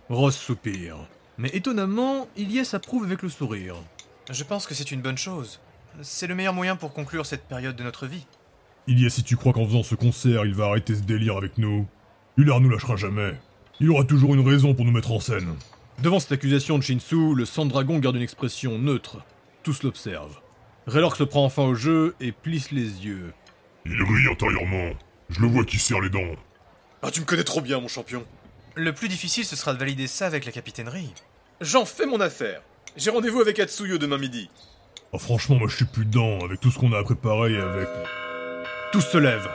Ross 0.09 0.37
soupire. 0.37 0.99
Mais 1.37 1.49
étonnamment, 1.49 2.29
Ilyes 2.37 2.75
approuve 2.75 3.05
avec 3.05 3.23
le 3.23 3.29
sourire. 3.29 3.75
Je 4.31 4.45
pense 4.45 4.69
que 4.69 4.75
c'est 4.75 4.93
une 4.93 5.03
bonne 5.03 5.19
chose. 5.19 5.59
C'est 6.01 6.29
le 6.29 6.37
meilleur 6.37 6.55
moyen 6.55 6.77
pour 6.77 6.93
conclure 6.93 7.27
cette 7.27 7.49
période 7.49 7.75
de 7.75 7.83
notre 7.83 8.07
vie. 8.07 8.25
Ilyes, 8.87 9.11
si 9.11 9.25
tu 9.25 9.37
crois 9.37 9.53
qu'en 9.53 9.67
faisant 9.67 9.83
ce 9.83 9.97
concert, 9.97 10.47
il 10.47 10.55
va 10.55 10.67
arrêter 10.67 10.95
ce 10.95 11.03
délire 11.03 11.37
avec 11.37 11.59
nous, 11.59 11.89
Ular 12.37 12.61
nous 12.61 12.71
lâchera 12.71 12.95
jamais. 12.95 13.33
Il 13.81 13.91
aura 13.91 14.05
toujours 14.05 14.33
une 14.35 14.47
raison 14.47 14.75
pour 14.75 14.85
nous 14.85 14.93
mettre 14.93 15.11
en 15.11 15.19
scène. 15.19 15.57
Devant 16.01 16.21
cette 16.21 16.33
accusation 16.33 16.77
de 16.77 16.83
Shinsu, 16.83 17.35
le 17.35 17.47
sang 17.47 17.65
dragon 17.65 17.99
garde 17.99 18.17
une 18.17 18.23
expression 18.23 18.79
neutre. 18.79 19.19
Tous 19.63 19.83
l'observent. 19.83 20.41
Raylork 20.87 21.17
se 21.17 21.25
prend 21.25 21.45
enfin 21.45 21.63
au 21.63 21.75
jeu 21.75 22.15
et 22.21 22.33
plisse 22.33 22.71
les 22.71 23.05
yeux. 23.07 23.33
Il 23.87 24.03
rit 24.03 24.31
intérieurement. 24.31 24.91
Je 25.31 25.41
le 25.41 25.49
vois 25.49 25.65
qui 25.65 25.79
serre 25.79 26.01
les 26.01 26.11
dents. 26.11 26.37
Ah, 27.03 27.11
tu 27.11 27.21
me 27.21 27.25
connais 27.25 27.45
trop 27.45 27.63
bien, 27.63 27.81
mon 27.81 27.89
champion. 27.89 28.25
Le 28.75 28.93
plus 28.93 29.09
difficile, 29.09 29.47
ce 29.47 29.57
sera 29.57 29.73
de 29.73 29.79
valider 29.79 30.07
ça 30.07 30.27
avec 30.27 30.45
la 30.45 30.53
capitainerie. 30.53 31.15
J'en 31.63 31.87
fais 31.87 32.05
mon 32.05 32.21
affaire. 32.21 32.61
J'ai 32.97 33.11
rendez-vous 33.11 33.41
avec 33.41 33.59
Atsuyo 33.59 33.97
demain 33.97 34.19
midi. 34.19 34.51
Ah, 35.15 35.19
franchement, 35.19 35.57
moi 35.57 35.69
je 35.69 35.77
suis 35.77 35.85
plus 35.87 36.05
dedans 36.05 36.41
avec 36.45 36.61
tout 36.61 36.71
ce 36.71 36.79
qu'on 36.79 36.93
a 36.93 36.99
à 36.99 37.03
préparer 37.03 37.55
et 37.55 37.59
avec. 37.61 37.89
Tous 38.93 39.01
se 39.01 39.17
lèvent. 39.17 39.49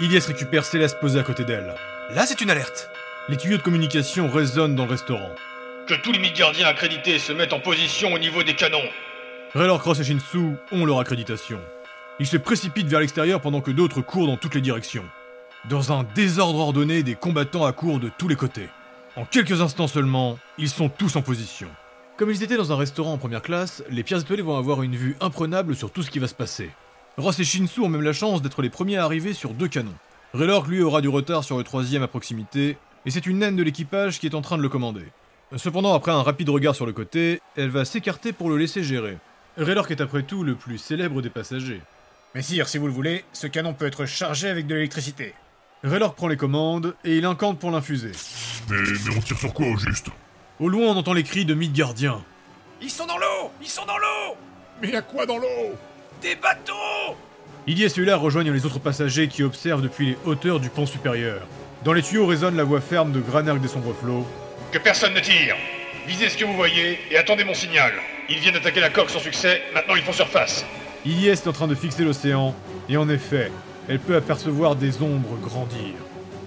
Ilyes 0.00 0.20
récupère 0.20 0.64
Céleste 0.64 1.00
posée 1.00 1.18
à 1.18 1.24
côté 1.24 1.44
d'elle. 1.44 1.74
Là, 2.14 2.24
c'est 2.24 2.40
une 2.40 2.50
alerte. 2.50 2.88
Les 3.28 3.36
tuyaux 3.36 3.58
de 3.58 3.62
communication 3.62 4.30
résonnent 4.30 4.76
dans 4.76 4.84
le 4.84 4.92
restaurant. 4.92 5.34
Que 5.88 5.94
tous 5.94 6.12
les 6.12 6.18
Midgardiens 6.18 6.66
accrédités 6.66 7.18
se 7.18 7.32
mettent 7.32 7.54
en 7.54 7.60
position 7.60 8.12
au 8.12 8.18
niveau 8.18 8.42
des 8.42 8.54
canons. 8.54 8.76
Raylor 9.54 9.80
Cross 9.80 10.00
et 10.00 10.04
Shinsu 10.04 10.56
ont 10.70 10.84
leur 10.84 11.00
accréditation. 11.00 11.58
Ils 12.20 12.26
se 12.26 12.36
précipitent 12.36 12.88
vers 12.88 13.00
l'extérieur 13.00 13.40
pendant 13.40 13.62
que 13.62 13.70
d'autres 13.70 14.02
courent 14.02 14.26
dans 14.26 14.36
toutes 14.36 14.54
les 14.54 14.60
directions. 14.60 15.06
Dans 15.70 15.90
un 15.90 16.04
désordre 16.14 16.58
ordonné, 16.58 17.02
des 17.02 17.14
combattants 17.14 17.64
accourent 17.64 18.00
de 18.00 18.10
tous 18.18 18.28
les 18.28 18.36
côtés. 18.36 18.68
En 19.16 19.24
quelques 19.24 19.62
instants 19.62 19.86
seulement, 19.86 20.38
ils 20.58 20.68
sont 20.68 20.90
tous 20.90 21.16
en 21.16 21.22
position. 21.22 21.68
Comme 22.18 22.30
ils 22.30 22.42
étaient 22.42 22.58
dans 22.58 22.70
un 22.70 22.76
restaurant 22.76 23.14
en 23.14 23.18
première 23.18 23.40
classe, 23.40 23.82
les 23.88 24.02
pierres 24.02 24.20
étoilées 24.20 24.42
vont 24.42 24.58
avoir 24.58 24.82
une 24.82 24.94
vue 24.94 25.16
imprenable 25.22 25.74
sur 25.74 25.90
tout 25.90 26.02
ce 26.02 26.10
qui 26.10 26.18
va 26.18 26.28
se 26.28 26.34
passer. 26.34 26.68
Ross 27.16 27.40
et 27.40 27.44
Shinsu 27.44 27.80
ont 27.80 27.88
même 27.88 28.02
la 28.02 28.12
chance 28.12 28.42
d'être 28.42 28.60
les 28.60 28.68
premiers 28.68 28.98
à 28.98 29.04
arriver 29.04 29.32
sur 29.32 29.54
deux 29.54 29.68
canons. 29.68 29.96
Raylork 30.34 30.68
lui 30.68 30.82
aura 30.82 31.00
du 31.00 31.08
retard 31.08 31.44
sur 31.44 31.56
le 31.56 31.64
troisième 31.64 32.02
à 32.02 32.08
proximité, 32.08 32.76
et 33.06 33.10
c'est 33.10 33.24
une 33.24 33.38
naine 33.38 33.56
de 33.56 33.62
l'équipage 33.62 34.20
qui 34.20 34.26
est 34.26 34.34
en 34.34 34.42
train 34.42 34.58
de 34.58 34.62
le 34.62 34.68
commander. 34.68 35.06
Cependant, 35.56 35.94
après 35.94 36.12
un 36.12 36.22
rapide 36.22 36.50
regard 36.50 36.74
sur 36.74 36.84
le 36.84 36.92
côté, 36.92 37.40
elle 37.56 37.70
va 37.70 37.86
s'écarter 37.86 38.32
pour 38.32 38.50
le 38.50 38.58
laisser 38.58 38.82
gérer. 38.82 39.16
Raylork 39.56 39.90
est 39.90 40.00
après 40.02 40.22
tout 40.22 40.44
le 40.44 40.54
plus 40.54 40.76
célèbre 40.76 41.22
des 41.22 41.30
passagers. 41.30 41.80
Messire, 42.34 42.68
si 42.68 42.76
vous 42.76 42.86
le 42.86 42.92
voulez, 42.92 43.24
ce 43.32 43.46
canon 43.46 43.72
peut 43.72 43.86
être 43.86 44.04
chargé 44.04 44.50
avec 44.50 44.66
de 44.66 44.74
l'électricité. 44.74 45.34
Raylork 45.82 46.16
prend 46.16 46.28
les 46.28 46.36
commandes 46.36 46.94
et 47.04 47.16
il 47.16 47.24
incante 47.24 47.58
pour 47.58 47.70
l'infuser. 47.70 48.12
Mais, 48.68 48.76
mais 48.76 49.16
on 49.16 49.20
tire 49.20 49.38
sur 49.38 49.54
quoi 49.54 49.66
au 49.68 49.76
juste? 49.78 50.08
Au 50.60 50.68
loin, 50.68 50.88
on 50.88 50.96
entend 50.96 51.14
les 51.14 51.22
cris 51.22 51.46
de 51.46 51.54
Midgardien. 51.54 52.22
Ils 52.82 52.90
sont 52.90 53.06
dans 53.06 53.16
l'eau 53.16 53.50
Ils 53.62 53.68
sont 53.68 53.86
dans 53.86 53.96
l'eau 53.96 54.36
Mais 54.82 54.90
y'a 54.90 55.02
quoi 55.02 55.24
dans 55.24 55.38
l'eau? 55.38 55.74
Des 56.20 56.36
bateaux 56.36 57.16
Ilyes 57.66 57.84
et 57.84 58.00
Ular 58.00 58.20
rejoignent 58.20 58.52
les 58.52 58.66
autres 58.66 58.78
passagers 58.78 59.28
qui 59.28 59.42
observent 59.42 59.82
depuis 59.82 60.06
les 60.06 60.18
hauteurs 60.24 60.60
du 60.60 60.68
pont 60.68 60.86
supérieur. 60.86 61.40
Dans 61.84 61.92
les 61.92 62.02
tuyaux 62.02 62.26
résonne 62.26 62.56
la 62.56 62.64
voix 62.64 62.80
ferme 62.80 63.12
de 63.12 63.20
Granark 63.20 63.60
des 63.60 63.68
sombres 63.68 63.94
flots. 63.94 64.26
Que 64.72 64.78
personne 64.78 65.14
ne 65.14 65.20
tire. 65.20 65.56
Visez 66.06 66.28
ce 66.28 66.36
que 66.36 66.44
vous 66.44 66.54
voyez 66.54 66.98
et 67.10 67.16
attendez 67.16 67.44
mon 67.44 67.54
signal. 67.54 67.92
Ils 68.28 68.38
viennent 68.38 68.54
d'attaquer 68.54 68.80
la 68.80 68.90
coque 68.90 69.10
sans 69.10 69.20
succès, 69.20 69.62
maintenant 69.74 69.94
ils 69.94 70.02
font 70.02 70.12
surface. 70.12 70.64
Ilyes 71.04 71.28
est 71.28 71.46
en 71.46 71.52
train 71.52 71.66
de 71.66 71.74
fixer 71.74 72.04
l'océan, 72.04 72.54
et 72.88 72.96
en 72.96 73.08
effet, 73.08 73.50
elle 73.88 73.98
peut 73.98 74.16
apercevoir 74.16 74.76
des 74.76 75.00
ombres 75.00 75.38
grandir. 75.40 75.94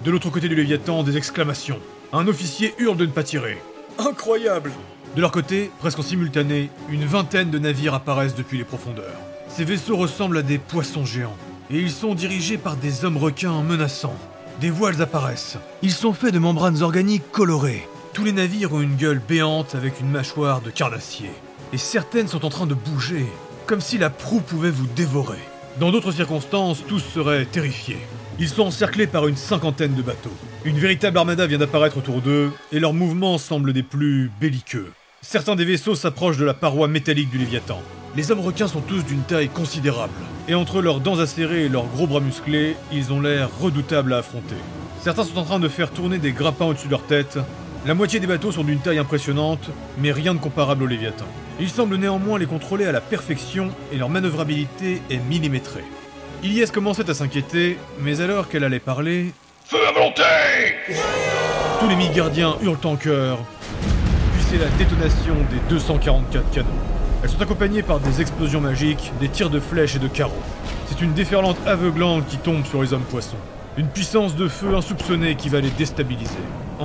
De 0.04 0.10
l'autre 0.10 0.30
côté 0.30 0.48
du 0.48 0.54
Léviathan, 0.54 1.02
des 1.02 1.16
exclamations. 1.16 1.80
Un 2.12 2.28
officier 2.28 2.74
hurle 2.78 2.96
de 2.96 3.06
ne 3.06 3.10
pas 3.10 3.22
tirer. 3.22 3.58
Incroyable 3.98 4.72
De 5.16 5.20
leur 5.20 5.32
côté, 5.32 5.70
presque 5.78 5.98
en 5.98 6.02
simultané, 6.02 6.70
une 6.88 7.04
vingtaine 7.04 7.50
de 7.50 7.58
navires 7.58 7.94
apparaissent 7.94 8.34
depuis 8.34 8.58
les 8.58 8.64
profondeurs. 8.64 9.18
Ces 9.48 9.64
vaisseaux 9.64 9.96
ressemblent 9.96 10.38
à 10.38 10.42
des 10.42 10.58
poissons 10.58 11.04
géants, 11.04 11.36
et 11.70 11.78
ils 11.78 11.90
sont 11.90 12.14
dirigés 12.14 12.58
par 12.58 12.76
des 12.76 13.04
hommes 13.04 13.16
requins 13.16 13.62
menaçants. 13.62 14.16
Des 14.60 14.70
voiles 14.70 15.00
apparaissent. 15.00 15.56
Ils 15.82 15.92
sont 15.92 16.12
faits 16.12 16.34
de 16.34 16.38
membranes 16.38 16.82
organiques 16.82 17.30
colorées. 17.32 17.88
Tous 18.12 18.24
les 18.24 18.32
navires 18.32 18.74
ont 18.74 18.82
une 18.82 18.96
gueule 18.96 19.22
béante 19.26 19.74
avec 19.74 19.98
une 20.00 20.10
mâchoire 20.10 20.60
de 20.60 20.68
carnassier. 20.68 21.30
Et 21.72 21.78
certaines 21.78 22.28
sont 22.28 22.44
en 22.44 22.50
train 22.50 22.66
de 22.66 22.74
bouger, 22.74 23.24
comme 23.66 23.80
si 23.80 23.96
la 23.96 24.10
proue 24.10 24.40
pouvait 24.40 24.70
vous 24.70 24.86
dévorer. 24.86 25.38
Dans 25.80 25.90
d'autres 25.90 26.12
circonstances, 26.12 26.84
tous 26.86 26.98
seraient 26.98 27.46
terrifiés. 27.46 27.96
Ils 28.38 28.50
sont 28.50 28.64
encerclés 28.64 29.06
par 29.06 29.28
une 29.28 29.36
cinquantaine 29.36 29.94
de 29.94 30.02
bateaux. 30.02 30.36
Une 30.66 30.78
véritable 30.78 31.16
armada 31.16 31.46
vient 31.46 31.56
d'apparaître 31.56 31.96
autour 31.96 32.20
d'eux, 32.20 32.52
et 32.70 32.80
leurs 32.80 32.92
mouvements 32.92 33.38
semblent 33.38 33.72
des 33.72 33.82
plus 33.82 34.30
belliqueux. 34.38 34.92
Certains 35.22 35.56
des 35.56 35.64
vaisseaux 35.64 35.94
s'approchent 35.94 36.36
de 36.36 36.44
la 36.44 36.52
paroi 36.52 36.88
métallique 36.88 37.30
du 37.30 37.38
Léviathan. 37.38 37.80
Les 38.14 38.30
hommes 38.30 38.40
requins 38.40 38.68
sont 38.68 38.82
tous 38.82 39.06
d'une 39.06 39.22
taille 39.22 39.48
considérable, 39.48 40.12
et 40.48 40.54
entre 40.54 40.82
leurs 40.82 41.00
dents 41.00 41.20
acérées 41.20 41.64
et 41.64 41.70
leurs 41.70 41.86
gros 41.86 42.06
bras 42.06 42.20
musclés, 42.20 42.76
ils 42.92 43.10
ont 43.10 43.22
l'air 43.22 43.48
redoutables 43.58 44.12
à 44.12 44.18
affronter. 44.18 44.56
Certains 45.00 45.24
sont 45.24 45.38
en 45.38 45.44
train 45.44 45.60
de 45.60 45.68
faire 45.68 45.90
tourner 45.90 46.18
des 46.18 46.32
grappins 46.32 46.66
au-dessus 46.66 46.88
de 46.88 46.92
leur 46.92 47.06
tête. 47.06 47.38
La 47.84 47.94
moitié 47.94 48.20
des 48.20 48.28
bateaux 48.28 48.52
sont 48.52 48.62
d'une 48.62 48.78
taille 48.78 48.98
impressionnante, 48.98 49.70
mais 49.98 50.12
rien 50.12 50.34
de 50.34 50.38
comparable 50.38 50.84
au 50.84 50.86
Léviathan. 50.86 51.26
Ils 51.58 51.68
semblent 51.68 51.96
néanmoins 51.96 52.38
les 52.38 52.46
contrôler 52.46 52.84
à 52.84 52.92
la 52.92 53.00
perfection 53.00 53.70
et 53.92 53.96
leur 53.96 54.08
manœuvrabilité 54.08 55.02
est 55.10 55.18
millimétrée. 55.28 55.84
Ilyes 56.44 56.70
commençait 56.72 57.10
à 57.10 57.14
s'inquiéter, 57.14 57.78
mais 58.00 58.20
alors 58.20 58.48
qu'elle 58.48 58.62
allait 58.62 58.78
parler, 58.78 59.32
Feu 59.64 59.78
à 59.88 59.92
volonté 59.92 60.22
tous 61.82 61.88
les 61.88 61.96
mi-gardiens 61.96 62.54
hurlent 62.62 62.78
en 62.84 62.94
chœur, 62.94 63.38
puis 63.80 64.44
c'est 64.48 64.58
la 64.58 64.68
détonation 64.78 65.34
des 65.50 65.58
244 65.68 66.48
canons. 66.52 66.68
Elles 67.24 67.28
sont 67.28 67.42
accompagnées 67.42 67.82
par 67.82 67.98
des 67.98 68.20
explosions 68.20 68.60
magiques, 68.60 69.10
des 69.20 69.28
tirs 69.28 69.50
de 69.50 69.58
flèches 69.58 69.96
et 69.96 69.98
de 69.98 70.06
carreaux. 70.06 70.42
C'est 70.86 71.00
une 71.00 71.12
déferlante 71.12 71.56
aveuglante 71.66 72.28
qui 72.28 72.36
tombe 72.36 72.64
sur 72.66 72.82
les 72.82 72.92
hommes 72.92 73.02
poissons. 73.10 73.36
Une 73.76 73.88
puissance 73.88 74.36
de 74.36 74.46
feu 74.46 74.72
insoupçonnée 74.76 75.34
qui 75.34 75.48
va 75.48 75.60
les 75.60 75.70
déstabiliser. 75.70 76.38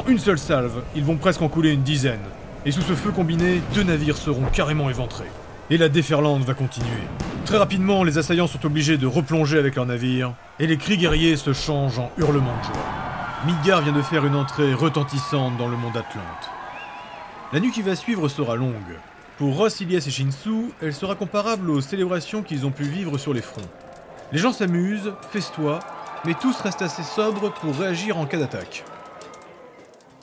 Une 0.05 0.19
seule 0.19 0.37
salve, 0.37 0.83
ils 0.95 1.03
vont 1.03 1.17
presque 1.17 1.41
en 1.41 1.49
couler 1.49 1.71
une 1.71 1.81
dizaine. 1.81 2.19
Et 2.65 2.71
sous 2.71 2.81
ce 2.81 2.93
feu 2.93 3.11
combiné, 3.11 3.61
deux 3.73 3.83
navires 3.83 4.17
seront 4.17 4.45
carrément 4.51 4.89
éventrés. 4.89 5.31
Et 5.69 5.77
la 5.77 5.89
déferlante 5.89 6.43
va 6.43 6.53
continuer. 6.53 6.87
Très 7.45 7.57
rapidement, 7.57 8.03
les 8.03 8.17
assaillants 8.17 8.47
sont 8.47 8.65
obligés 8.65 8.97
de 8.97 9.07
replonger 9.07 9.57
avec 9.57 9.75
leur 9.75 9.85
navire, 9.85 10.33
et 10.59 10.67
les 10.67 10.77
cris 10.77 10.97
guerriers 10.97 11.37
se 11.37 11.53
changent 11.53 11.99
en 11.99 12.11
hurlements 12.17 12.57
de 12.57 12.63
joie. 12.63 12.83
Midgard 13.45 13.81
vient 13.81 13.93
de 13.93 14.01
faire 14.01 14.25
une 14.25 14.35
entrée 14.35 14.73
retentissante 14.73 15.57
dans 15.57 15.67
le 15.67 15.77
monde 15.77 15.95
Atlante. 15.95 16.49
La 17.53 17.59
nuit 17.59 17.71
qui 17.71 17.81
va 17.81 17.95
suivre 17.95 18.27
sera 18.27 18.55
longue. 18.55 18.73
Pour 19.37 19.55
Ross, 19.55 19.79
Ilias 19.79 20.03
et 20.07 20.11
Shinsu, 20.11 20.73
elle 20.81 20.93
sera 20.93 21.15
comparable 21.15 21.69
aux 21.69 21.81
célébrations 21.81 22.43
qu'ils 22.43 22.65
ont 22.65 22.71
pu 22.71 22.83
vivre 22.83 23.17
sur 23.17 23.33
les 23.33 23.41
fronts. 23.41 23.61
Les 24.31 24.39
gens 24.39 24.51
s'amusent, 24.51 25.13
festoient, 25.31 25.79
mais 26.25 26.33
tous 26.33 26.59
restent 26.61 26.81
assez 26.81 27.03
sobres 27.03 27.53
pour 27.53 27.77
réagir 27.77 28.17
en 28.17 28.25
cas 28.25 28.37
d'attaque. 28.37 28.83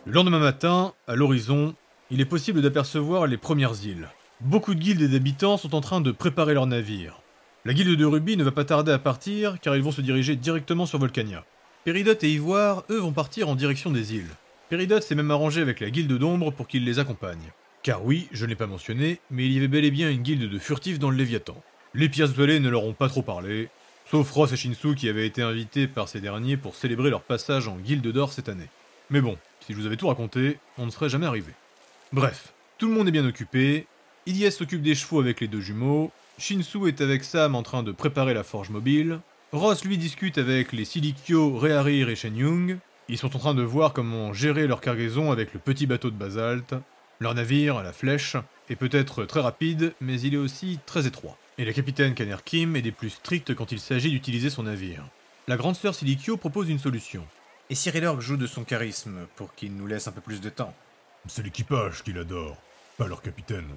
Le 0.07 0.13
lendemain 0.13 0.39
matin, 0.39 0.93
à 1.09 1.15
l'horizon, 1.15 1.75
il 2.11 2.21
est 2.21 2.27
possible 2.27 2.61
d'apercevoir 2.61 3.27
les 3.27 3.39
premières 3.39 3.87
îles. 3.87 4.11
Beaucoup 4.43 4.75
de 4.75 4.81
guildes 4.81 5.01
et 5.01 5.09
d'habitants 5.09 5.57
sont 5.57 5.75
en 5.75 5.81
train 5.81 6.03
de 6.03 6.13
préparer 6.13 6.53
leurs 6.53 6.67
navires. 6.67 7.23
La 7.65 7.73
guilde 7.73 7.99
de 7.99 8.05
Ruby 8.05 8.37
ne 8.37 8.45
va 8.45 8.53
pas 8.53 8.67
tarder 8.67 8.93
à 8.93 8.99
partir 8.99 9.59
car 9.63 9.77
ils 9.77 9.83
vont 9.83 9.93
se 9.93 10.03
diriger 10.03 10.37
directement 10.37 10.85
sur 10.85 10.99
Volcania. 10.99 11.47
Péridot 11.85 12.13
et 12.21 12.29
Ivoire, 12.29 12.85
eux, 12.91 12.99
vont 12.99 13.13
partir 13.13 13.49
en 13.49 13.55
direction 13.55 13.91
des 13.91 14.15
îles. 14.15 14.29
Péridot 14.69 15.01
s'est 15.01 15.15
même 15.15 15.31
arrangé 15.31 15.63
avec 15.63 15.81
la 15.81 15.89
guilde 15.89 16.13
d'ombre 16.13 16.51
pour 16.51 16.69
qu'ils 16.69 16.85
les 16.85 16.99
accompagnent. 16.99 17.53
Car 17.83 18.05
oui, 18.05 18.29
je 18.31 18.45
ne 18.45 18.51
l'ai 18.51 18.57
pas 18.57 18.67
mentionné, 18.67 19.21
mais 19.31 19.47
il 19.47 19.53
y 19.53 19.57
avait 19.57 19.69
bel 19.69 19.87
et 19.87 19.91
bien 19.91 20.11
une 20.11 20.21
guilde 20.21 20.51
de 20.51 20.59
furtifs 20.59 20.99
dans 20.99 21.09
le 21.09 21.17
Léviathan. 21.17 21.57
Les 21.95 22.11
pièces 22.11 22.33
étoilées 22.33 22.61
ne 22.61 22.69
leur 22.69 22.85
ont 22.85 22.93
pas 22.93 23.09
trop 23.09 23.23
parlé, 23.23 23.71
sauf 24.11 24.31
Ross 24.33 24.53
et 24.53 24.57
Shinsu 24.57 24.97
qui 24.97 25.09
avaient 25.09 25.27
été 25.27 25.41
invités 25.41 25.87
par 25.89 26.11
ces 26.11 26.21
derniers 26.21 26.59
pour 26.59 26.77
célébrer 26.77 27.09
leur 27.09 27.23
passage 27.23 27.69
en 27.69 27.77
guilde 27.77 28.13
d'or 28.13 28.35
cette 28.35 28.51
année. 28.51 28.69
Mais 29.11 29.21
bon, 29.21 29.37
si 29.61 29.73
je 29.73 29.79
vous 29.79 29.87
avais 29.87 29.97
tout 29.97 30.09
raconté, 30.09 30.59
on 30.79 30.87
ne 30.87 30.91
serait 30.91 31.09
jamais 31.09 31.27
arrivé. 31.27 31.53
Bref, 32.13 32.53
tout 32.79 32.89
le 32.89 32.95
monde 32.95 33.09
est 33.09 33.13
bien 33.13 33.27
occupé, 33.27 33.87
Ilyes 34.27 34.53
s'occupe 34.53 34.83
des 34.83 34.95
chevaux 34.95 35.21
avec 35.21 35.41
les 35.41 35.49
deux 35.49 35.61
jumeaux, 35.61 36.11
Shinsu 36.39 36.89
est 36.89 37.01
avec 37.01 37.25
Sam 37.25 37.55
en 37.55 37.63
train 37.63 37.83
de 37.83 37.93
préparer 37.93 38.35
la 38.35 38.43
forge 38.43 38.71
mobile, 38.71 39.21
Ross 39.53 39.85
lui 39.85 39.99
discute 39.99 40.39
avec 40.39 40.73
les 40.73 40.85
Silikyo, 40.85 41.59
Reharir 41.59 42.09
et 42.09 42.17
Shenyung, 42.17 42.79
ils 43.09 43.19
sont 43.19 43.37
en 43.37 43.39
train 43.39 43.55
de 43.55 43.63
voir 43.63 43.93
comment 43.93 44.33
gérer 44.33 44.67
leur 44.67 44.81
cargaison 44.81 45.31
avec 45.31 45.53
le 45.53 45.61
petit 45.61 45.87
bateau 45.87 46.11
de 46.11 46.17
basalte, 46.17 46.75
leur 47.21 47.35
navire, 47.35 47.83
la 47.83 47.93
flèche, 47.93 48.37
est 48.71 48.77
peut-être 48.77 49.25
très 49.25 49.41
rapide, 49.41 49.95
mais 50.01 50.21
il 50.21 50.35
est 50.35 50.39
aussi 50.39 50.79
très 50.87 51.07
étroit. 51.07 51.37
Et 51.59 51.65
le 51.65 51.73
capitaine 51.73 52.15
Kaner 52.15 52.37
Kim 52.45 52.75
est 52.77 52.83
des 52.83 52.93
plus 52.93 53.11
stricts 53.11 53.55
quand 53.55 53.71
il 53.73 53.79
s'agit 53.79 54.11
d'utiliser 54.11 54.51
son 54.51 54.65
navire. 54.65 55.05
La 55.47 55.57
grande 55.57 55.77
sœur 55.77 55.95
Silikyo 55.95 56.37
propose 56.37 56.71
une 56.71 56.79
solution. 56.79 57.25
Et 57.71 57.75
Cyrilorg 57.75 58.21
joue 58.21 58.37
de 58.37 58.47
son 58.47 58.65
charisme 58.65 59.27
pour 59.37 59.55
qu'il 59.55 59.75
nous 59.75 59.87
laisse 59.87 60.07
un 60.07 60.13
peu 60.13 60.21
plus 60.21 60.41
de 60.41 60.51
temps. 60.51 60.75
C'est 61.27 61.43
l'équipage 61.43 62.03
qu'il 62.03 62.19
adore, 62.19 62.57
pas 62.99 63.07
leur 63.07 63.23
capitaine. 63.23 63.69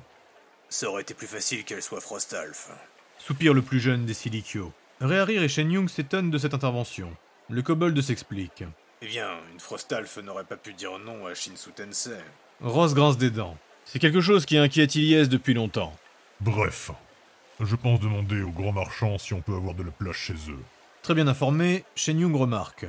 Ça 0.69 0.89
aurait 0.89 1.03
été 1.03 1.13
plus 1.13 1.27
facile 1.27 1.63
qu'elle 1.63 1.81
soit 1.81 2.01
Frostalf. 2.01 2.69
Soupire 3.17 3.53
le 3.53 3.61
plus 3.61 3.79
jeune 3.79 4.05
des 4.05 4.13
Silikyo. 4.13 4.73
Reharir 4.99 5.41
et 5.41 5.47
Shenyung 5.47 5.87
s'étonnent 5.87 6.31
de 6.31 6.37
cette 6.37 6.53
intervention. 6.53 7.15
Le 7.49 7.61
kobold 7.61 7.99
s'explique. 8.01 8.63
Eh 9.01 9.07
bien, 9.07 9.29
une 9.53 9.59
Frostalf 9.59 10.17
n'aurait 10.17 10.43
pas 10.43 10.57
pu 10.57 10.73
dire 10.73 10.99
non 10.99 11.25
à 11.25 11.33
Shinsu 11.33 11.71
Tensei. 11.71 12.17
Ross 12.61 12.93
grince 12.93 13.17
des 13.17 13.29
dents. 13.29 13.57
C'est 13.85 13.99
quelque 13.99 14.21
chose 14.21 14.45
qui 14.45 14.57
inquiète 14.57 14.95
Ilyes 14.95 15.29
depuis 15.29 15.53
longtemps. 15.53 15.95
Bref, 16.41 16.91
je 17.61 17.75
pense 17.75 18.01
demander 18.01 18.41
aux 18.41 18.51
grands 18.51 18.73
marchands 18.73 19.17
si 19.17 19.33
on 19.33 19.41
peut 19.41 19.55
avoir 19.55 19.75
de 19.75 19.83
la 19.83 19.91
place 19.91 20.15
chez 20.15 20.33
eux. 20.33 20.59
Très 21.03 21.13
bien 21.13 21.27
informé, 21.27 21.85
Shenyung 21.95 22.35
remarque. 22.35 22.85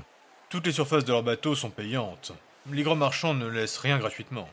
Toutes 0.51 0.67
les 0.67 0.73
surfaces 0.73 1.05
de 1.05 1.13
leurs 1.13 1.23
bateaux 1.23 1.55
sont 1.55 1.69
payantes. 1.69 2.33
Les 2.73 2.83
grands 2.83 2.97
marchands 2.97 3.35
ne 3.35 3.47
laissent 3.47 3.77
rien 3.77 3.99
gratuitement. 3.99 4.49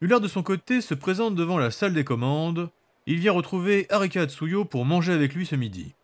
Uller 0.00 0.18
de 0.18 0.26
son 0.26 0.42
côté 0.42 0.80
se 0.80 0.94
présente 0.94 1.36
devant 1.36 1.56
la 1.56 1.70
salle 1.70 1.94
des 1.94 2.02
commandes. 2.02 2.68
Il 3.06 3.20
vient 3.20 3.30
retrouver 3.30 3.86
Arika 3.90 4.22
Atsuyo 4.22 4.64
pour 4.64 4.84
manger 4.84 5.12
avec 5.12 5.34
lui 5.34 5.46
ce 5.46 5.54
midi. 5.54 5.94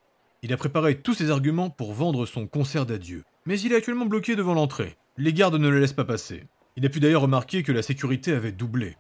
Il 0.43 0.53
a 0.53 0.57
préparé 0.57 0.97
tous 0.97 1.15
ses 1.15 1.33
arguments 1.33 1.71
pour 1.71 1.93
vendre 1.93 2.25
son 2.25 2.47
concert 2.47 2.87
d'adieu. 2.87 3.25
Mais 3.47 3.59
il 3.61 3.73
est 3.73 3.77
actuellement 3.77 4.07
bloqué 4.07 4.37
devant 4.37 4.55
l'entrée. 4.55 4.97
Les 5.17 5.33
gardes 5.33 5.57
ne 5.57 5.69
le 5.69 5.81
laissent 5.81 5.93
pas 5.93 6.05
passer. 6.05 6.45
Il 6.77 6.87
a 6.87 6.89
pu 6.89 7.01
d'ailleurs 7.01 7.23
remarquer 7.23 7.65
que 7.65 7.73
la 7.73 7.83
sécurité 7.83 8.33
avait 8.33 8.53
doublé. 8.53 8.97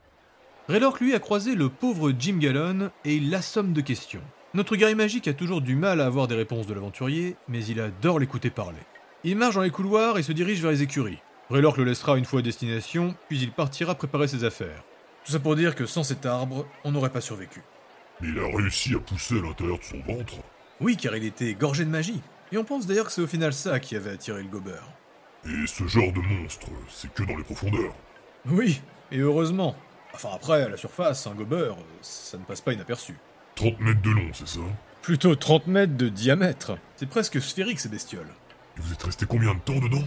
Raylork 0.69 1.00
lui 1.00 1.14
a 1.14 1.21
croisé 1.21 1.54
le 1.54 1.69
pauvre 1.69 2.12
Jim 2.19 2.38
Gallon 2.38 2.90
et 3.04 3.14
il 3.14 3.31
l'assomme 3.31 3.73
de 3.73 3.81
questions. 3.81 4.23
Notre 4.54 4.75
guerrier 4.75 4.97
magique 4.97 5.28
a 5.28 5.35
toujours 5.35 5.61
du 5.61 5.76
mal 5.76 6.00
à 6.00 6.07
avoir 6.07 6.26
des 6.26 6.35
réponses 6.35 6.66
de 6.66 6.75
l'aventurier, 6.75 7.37
mais 7.47 7.64
il 7.64 7.81
adore 7.81 8.19
l'écouter 8.19 8.50
parler. 8.50 8.78
Il 9.25 9.37
marche 9.37 9.55
dans 9.55 9.62
les 9.62 9.71
couloirs 9.71 10.19
et 10.19 10.25
se 10.25 10.33
dirige 10.33 10.61
vers 10.61 10.73
les 10.73 10.83
écuries. 10.83 11.21
Raylork 11.49 11.76
le 11.76 11.85
laissera 11.85 12.19
une 12.19 12.25
fois 12.25 12.41
à 12.41 12.43
destination, 12.43 13.14
puis 13.29 13.38
il 13.41 13.52
partira 13.52 13.95
préparer 13.95 14.26
ses 14.26 14.43
affaires. 14.43 14.83
Tout 15.25 15.31
ça 15.31 15.38
pour 15.38 15.55
dire 15.55 15.76
que 15.76 15.87
sans 15.87 16.02
cet 16.02 16.26
arbre, 16.26 16.67
on 16.83 16.91
n'aurait 16.91 17.11
pas 17.12 17.21
survécu. 17.21 17.62
Mais 18.21 18.31
il 18.31 18.38
a 18.41 18.57
réussi 18.57 18.95
à 18.95 18.99
pousser 18.99 19.38
à 19.38 19.43
l'intérieur 19.43 19.79
de 19.79 19.85
son 19.85 20.00
ventre. 20.00 20.35
Oui, 20.81 20.97
car 20.97 21.14
il 21.14 21.25
était 21.25 21.55
gorgé 21.55 21.85
de 21.85 21.91
magie. 21.91 22.21
Et 22.50 22.59
on 22.59 22.64
pense 22.64 22.87
d'ailleurs 22.87 23.07
que 23.07 23.12
c'est 23.12 23.21
au 23.21 23.29
final 23.29 23.52
ça 23.52 23.79
qui 23.79 23.95
avait 23.95 24.11
attiré 24.11 24.43
le 24.43 24.49
gobeur. 24.49 24.83
Et 25.47 25.67
ce 25.69 25.87
genre 25.87 26.12
de 26.12 26.21
monstre, 26.21 26.67
c'est 26.88 27.12
que 27.14 27.23
dans 27.23 27.37
les 27.37 27.45
profondeurs. 27.45 27.95
Oui, 28.47 28.83
et 29.12 29.19
heureusement. 29.19 29.76
Enfin 30.14 30.31
après, 30.35 30.62
à 30.62 30.69
la 30.69 30.76
surface, 30.76 31.29
un 31.29 31.35
gobeur, 31.35 31.76
ça 32.00 32.38
ne 32.38 32.45
passe 32.45 32.61
pas 32.61 32.73
inaperçu. 32.73 33.14
30 33.55 33.79
mètres 33.79 34.02
de 34.02 34.11
long, 34.11 34.31
c'est 34.33 34.49
ça? 34.49 34.61
Plutôt 35.00 35.37
30 35.37 35.69
mètres 35.69 35.97
de 35.97 36.09
diamètre. 36.09 36.76
C'est 36.97 37.09
presque 37.09 37.41
sphérique 37.41 37.81
ces 37.81 37.88
bestioles. 37.88 38.29
Et 38.76 38.81
vous 38.81 38.93
êtes 38.93 39.02
resté 39.02 39.26
combien 39.26 39.55
de 39.55 39.61
temps 39.61 39.79
dedans 39.79 40.02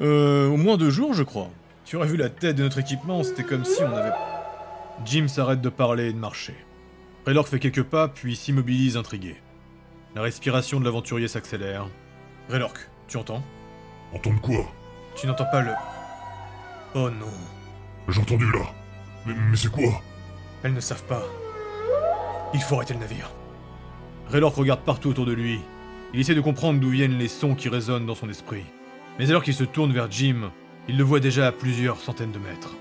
Euh, 0.00 0.48
au 0.48 0.56
moins 0.56 0.76
deux 0.76 0.90
jours, 0.90 1.14
je 1.14 1.22
crois. 1.22 1.50
Tu 1.84 1.96
aurais 1.96 2.06
vu 2.08 2.16
la 2.16 2.30
tête 2.30 2.56
de 2.56 2.62
notre 2.62 2.78
équipement, 2.78 3.22
c'était 3.24 3.44
comme 3.44 3.64
si 3.64 3.82
on 3.82 3.94
avait... 3.94 4.12
Jim 5.04 5.26
s'arrête 5.28 5.60
de 5.60 5.68
parler 5.68 6.08
et 6.10 6.12
de 6.12 6.18
marcher. 6.18 6.54
Raylork 7.26 7.48
fait 7.48 7.58
quelques 7.58 7.82
pas, 7.82 8.08
puis 8.08 8.36
s'immobilise 8.36 8.96
intrigué. 8.96 9.36
La 10.14 10.22
respiration 10.22 10.78
de 10.80 10.84
l'aventurier 10.84 11.28
s'accélère. 11.28 11.86
Raylork, 12.48 12.78
tu 13.08 13.16
entends 13.16 13.42
Entendre 14.12 14.40
quoi 14.40 14.70
Tu 15.14 15.26
n'entends 15.26 15.46
pas 15.50 15.62
le... 15.62 15.72
Oh 16.94 17.08
non. 17.08 17.32
J'ai 18.08 18.20
entendu 18.20 18.44
là. 18.52 18.60
Mais, 19.24 19.34
mais 19.50 19.56
c'est 19.56 19.70
quoi 19.70 20.02
Elles 20.62 20.74
ne 20.74 20.80
savent 20.80 21.04
pas. 21.04 21.22
Il 22.52 22.60
faut 22.60 22.76
arrêter 22.76 22.92
le 22.94 23.00
navire. 23.00 23.30
Raylork 24.28 24.54
regarde 24.56 24.80
partout 24.80 25.08
autour 25.10 25.24
de 25.24 25.32
lui. 25.32 25.60
Il 26.14 26.20
essaie 26.20 26.34
de 26.34 26.40
comprendre 26.42 26.78
d'où 26.78 26.90
viennent 26.90 27.18
les 27.18 27.28
sons 27.28 27.54
qui 27.54 27.70
résonnent 27.70 28.04
dans 28.04 28.14
son 28.14 28.28
esprit. 28.28 28.64
Mais 29.18 29.30
alors 29.30 29.42
qu'il 29.42 29.54
se 29.54 29.64
tourne 29.64 29.92
vers 29.92 30.10
Jim, 30.10 30.50
il 30.88 30.98
le 30.98 31.04
voit 31.04 31.20
déjà 31.20 31.46
à 31.46 31.52
plusieurs 31.52 32.00
centaines 32.00 32.32
de 32.32 32.38
mètres. 32.38 32.74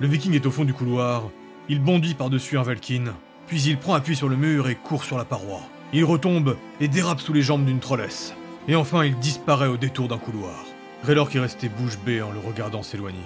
Le 0.00 0.08
viking 0.08 0.34
est 0.34 0.46
au 0.46 0.50
fond 0.50 0.64
du 0.64 0.74
couloir. 0.74 1.30
Il 1.68 1.80
bondit 1.80 2.14
par-dessus 2.14 2.58
un 2.58 2.62
Valkyne, 2.62 3.12
puis 3.46 3.62
il 3.62 3.78
prend 3.78 3.94
appui 3.94 4.16
sur 4.16 4.28
le 4.28 4.34
mur 4.36 4.68
et 4.68 4.74
court 4.74 5.04
sur 5.04 5.16
la 5.16 5.24
paroi. 5.24 5.60
Il 5.92 6.04
retombe 6.04 6.56
et 6.80 6.88
dérape 6.88 7.20
sous 7.20 7.32
les 7.32 7.42
jambes 7.42 7.64
d'une 7.64 7.78
trollesse. 7.78 8.34
Et 8.66 8.74
enfin, 8.74 9.04
il 9.04 9.16
disparaît 9.18 9.68
au 9.68 9.76
détour 9.76 10.08
d'un 10.08 10.18
couloir. 10.18 10.64
Raylork 11.04 11.36
est 11.36 11.40
resté 11.40 11.68
bouche 11.68 11.98
bée 12.04 12.20
en 12.20 12.32
le 12.32 12.40
regardant 12.40 12.82
s'éloigner. 12.82 13.18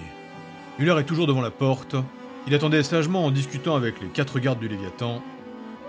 Muller 0.77 0.99
est 0.99 1.05
toujours 1.05 1.25
devant 1.25 1.41
la 1.41 1.51
porte. 1.51 1.95
Il 2.45 2.53
attendait 2.53 2.83
sagement 2.83 3.25
en 3.25 3.31
discutant 3.31 3.75
avec 3.75 4.01
les 4.01 4.07
quatre 4.07 4.39
gardes 4.39 4.59
du 4.59 4.67
Léviathan, 4.67 5.23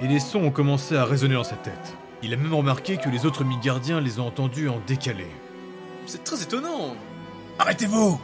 et 0.01 0.09
les 0.09 0.21
sons 0.21 0.45
ont 0.45 0.51
commencé 0.51 0.97
à 0.97 1.05
résonner 1.05 1.35
dans 1.35 1.45
sa 1.45 1.57
tête. 1.57 1.97
Il 2.23 2.35
a 2.35 2.37
même 2.37 2.55
remarqué 2.55 2.97
que 2.97 3.09
les 3.09 3.27
autres 3.27 3.45
mi-gardiens 3.45 4.01
les 4.01 4.19
ont 4.19 4.27
entendus 4.27 4.69
en 4.69 4.81
décalé. 4.87 5.27
C'est 6.07 6.25
très 6.25 6.43
étonnant. 6.43 6.97
Arrêtez-vous 7.59 8.21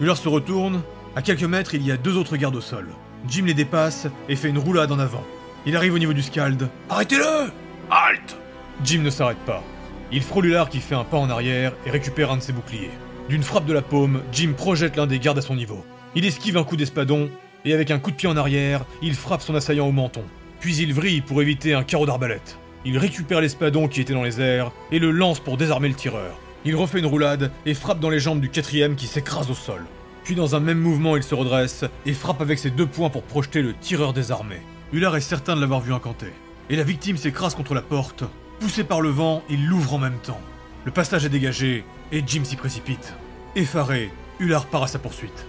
Muller 0.00 0.16
se 0.16 0.28
retourne. 0.28 0.82
À 1.14 1.20
quelques 1.20 1.44
mètres, 1.44 1.74
il 1.74 1.86
y 1.86 1.92
a 1.92 1.96
deux 1.96 2.16
autres 2.16 2.36
gardes 2.36 2.56
au 2.56 2.62
sol. 2.62 2.88
Jim 3.28 3.44
les 3.44 3.54
dépasse 3.54 4.06
et 4.28 4.36
fait 4.36 4.48
une 4.48 4.58
roulade 4.58 4.92
en 4.92 4.98
avant. 4.98 5.22
Il 5.66 5.76
arrive 5.76 5.94
au 5.94 5.98
niveau 5.98 6.12
du 6.12 6.22
Scald. 6.22 6.68
Arrêtez-le 6.88 7.52
Halte 7.90 8.36
Jim 8.82 9.02
ne 9.02 9.10
s'arrête 9.10 9.38
pas. 9.46 9.62
Il 10.10 10.22
frôle 10.22 10.46
Ular 10.46 10.68
qui 10.68 10.80
fait 10.80 10.94
un 10.94 11.04
pas 11.04 11.18
en 11.18 11.28
arrière 11.28 11.72
et 11.86 11.90
récupère 11.90 12.30
un 12.30 12.38
de 12.38 12.42
ses 12.42 12.52
boucliers. 12.52 12.90
D'une 13.28 13.42
frappe 13.42 13.66
de 13.66 13.72
la 13.72 13.82
paume, 13.82 14.22
Jim 14.32 14.52
projette 14.56 14.96
l'un 14.96 15.06
des 15.06 15.18
gardes 15.18 15.38
à 15.38 15.42
son 15.42 15.54
niveau. 15.54 15.84
Il 16.14 16.24
esquive 16.24 16.56
un 16.56 16.64
coup 16.64 16.76
d'espadon 16.76 17.30
et 17.64 17.74
avec 17.74 17.90
un 17.90 17.98
coup 17.98 18.10
de 18.10 18.16
pied 18.16 18.28
en 18.28 18.36
arrière, 18.36 18.84
il 19.02 19.14
frappe 19.14 19.42
son 19.42 19.54
assaillant 19.54 19.86
au 19.86 19.92
menton. 19.92 20.24
Puis 20.60 20.76
il 20.76 20.94
vrille 20.94 21.20
pour 21.20 21.42
éviter 21.42 21.74
un 21.74 21.84
carreau 21.84 22.06
d'arbalète. 22.06 22.58
Il 22.86 22.98
récupère 22.98 23.40
l'espadon 23.40 23.88
qui 23.88 24.02
était 24.02 24.12
dans 24.12 24.22
les 24.22 24.42
airs 24.42 24.70
et 24.92 24.98
le 24.98 25.10
lance 25.10 25.40
pour 25.40 25.56
désarmer 25.56 25.88
le 25.88 25.94
tireur. 25.94 26.38
Il 26.66 26.76
refait 26.76 26.98
une 26.98 27.06
roulade 27.06 27.50
et 27.64 27.72
frappe 27.72 28.00
dans 28.00 28.10
les 28.10 28.20
jambes 28.20 28.40
du 28.40 28.50
quatrième 28.50 28.94
qui 28.94 29.06
s'écrase 29.06 29.50
au 29.50 29.54
sol. 29.54 29.84
Puis 30.22 30.34
dans 30.34 30.54
un 30.54 30.60
même 30.60 30.80
mouvement, 30.80 31.16
il 31.16 31.22
se 31.22 31.34
redresse 31.34 31.84
et 32.04 32.12
frappe 32.12 32.42
avec 32.42 32.58
ses 32.58 32.70
deux 32.70 32.86
poings 32.86 33.10
pour 33.10 33.22
projeter 33.22 33.62
le 33.62 33.74
tireur 33.74 34.12
désarmé. 34.12 34.56
Hullard 34.92 35.16
est 35.16 35.20
certain 35.20 35.56
de 35.56 35.60
l'avoir 35.62 35.80
vu 35.80 35.94
incanté. 35.94 36.26
Et 36.68 36.76
la 36.76 36.84
victime 36.84 37.16
s'écrase 37.16 37.54
contre 37.54 37.74
la 37.74 37.82
porte. 37.82 38.24
Poussé 38.60 38.84
par 38.84 39.00
le 39.00 39.08
vent, 39.10 39.42
il 39.48 39.66
l'ouvre 39.66 39.94
en 39.94 39.98
même 39.98 40.18
temps. 40.22 40.40
Le 40.84 40.92
passage 40.92 41.24
est 41.24 41.30
dégagé 41.30 41.84
et 42.12 42.22
Jim 42.26 42.44
s'y 42.44 42.56
précipite. 42.56 43.14
Effaré, 43.56 44.10
Hullard 44.40 44.66
part 44.66 44.82
à 44.82 44.88
sa 44.88 44.98
poursuite. 44.98 45.46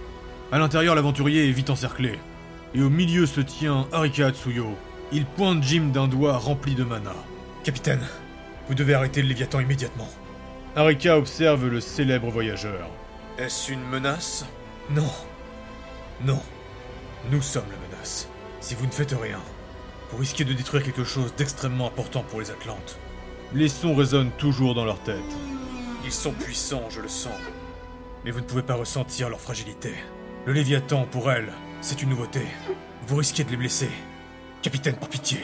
À 0.52 0.58
l'intérieur, 0.58 0.94
l'aventurier 0.94 1.48
est 1.48 1.52
vite 1.52 1.70
encerclé. 1.70 2.18
Et 2.74 2.82
au 2.82 2.90
milieu 2.90 3.26
se 3.26 3.40
tient 3.40 3.88
Arika 3.92 4.26
Atsuyo. 4.26 4.74
Il 5.12 5.24
pointe 5.24 5.62
Jim 5.62 5.90
d'un 5.92 6.08
doigt 6.08 6.36
rempli 6.36 6.74
de 6.74 6.82
mana. 6.82 7.14
Capitaine, 7.62 8.04
vous 8.66 8.74
devez 8.74 8.94
arrêter 8.94 9.22
le 9.22 9.28
Léviathan 9.28 9.60
immédiatement. 9.60 10.08
Arika 10.74 11.16
observe 11.16 11.68
le 11.68 11.80
célèbre 11.80 12.30
voyageur. 12.30 12.88
Est-ce 13.38 13.72
une 13.72 13.84
menace? 13.88 14.44
Non. 14.90 15.10
Non. 16.24 16.40
Nous 17.30 17.40
sommes 17.40 17.70
la 17.70 17.88
menace. 17.88 18.28
Si 18.60 18.74
vous 18.74 18.86
ne 18.86 18.90
faites 18.90 19.14
rien, 19.20 19.40
vous 20.10 20.18
risquez 20.18 20.44
de 20.44 20.52
détruire 20.52 20.82
quelque 20.82 21.04
chose 21.04 21.34
d'extrêmement 21.36 21.86
important 21.86 22.24
pour 22.28 22.40
les 22.40 22.50
Atlantes. 22.50 22.98
Les 23.54 23.68
sons 23.68 23.94
résonnent 23.94 24.32
toujours 24.38 24.74
dans 24.74 24.84
leur 24.84 25.00
tête. 25.00 25.16
Ils 26.04 26.12
sont 26.12 26.32
puissants, 26.32 26.88
je 26.90 27.00
le 27.00 27.08
sens. 27.08 27.32
Mais 28.24 28.32
vous 28.32 28.40
ne 28.40 28.44
pouvez 28.44 28.62
pas 28.62 28.74
ressentir 28.74 29.28
leur 29.28 29.40
fragilité. 29.40 29.94
Le 30.46 30.52
Léviathan, 30.52 31.04
pour 31.04 31.30
elle, 31.30 31.52
c'est 31.80 32.02
une 32.02 32.08
nouveauté. 32.08 32.42
Vous 33.06 33.16
risquez 33.16 33.44
de 33.44 33.50
les 33.50 33.56
blesser. 33.56 33.90
Capitaine, 34.66 34.96
par 34.96 35.08
pitié. 35.08 35.38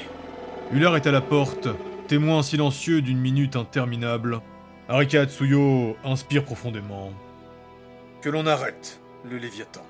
Hullard 0.72 0.96
est 0.96 1.06
à 1.06 1.12
la 1.12 1.20
porte, 1.20 1.68
témoin 2.08 2.42
silencieux 2.42 3.02
d'une 3.02 3.20
minute 3.20 3.54
interminable. 3.54 4.40
Arika 4.88 5.20
Atsuyo 5.20 5.96
inspire 6.02 6.44
profondément. 6.44 7.12
Que 8.20 8.30
l'on 8.30 8.48
arrête 8.48 9.00
le 9.24 9.38
Léviathan. 9.38 9.86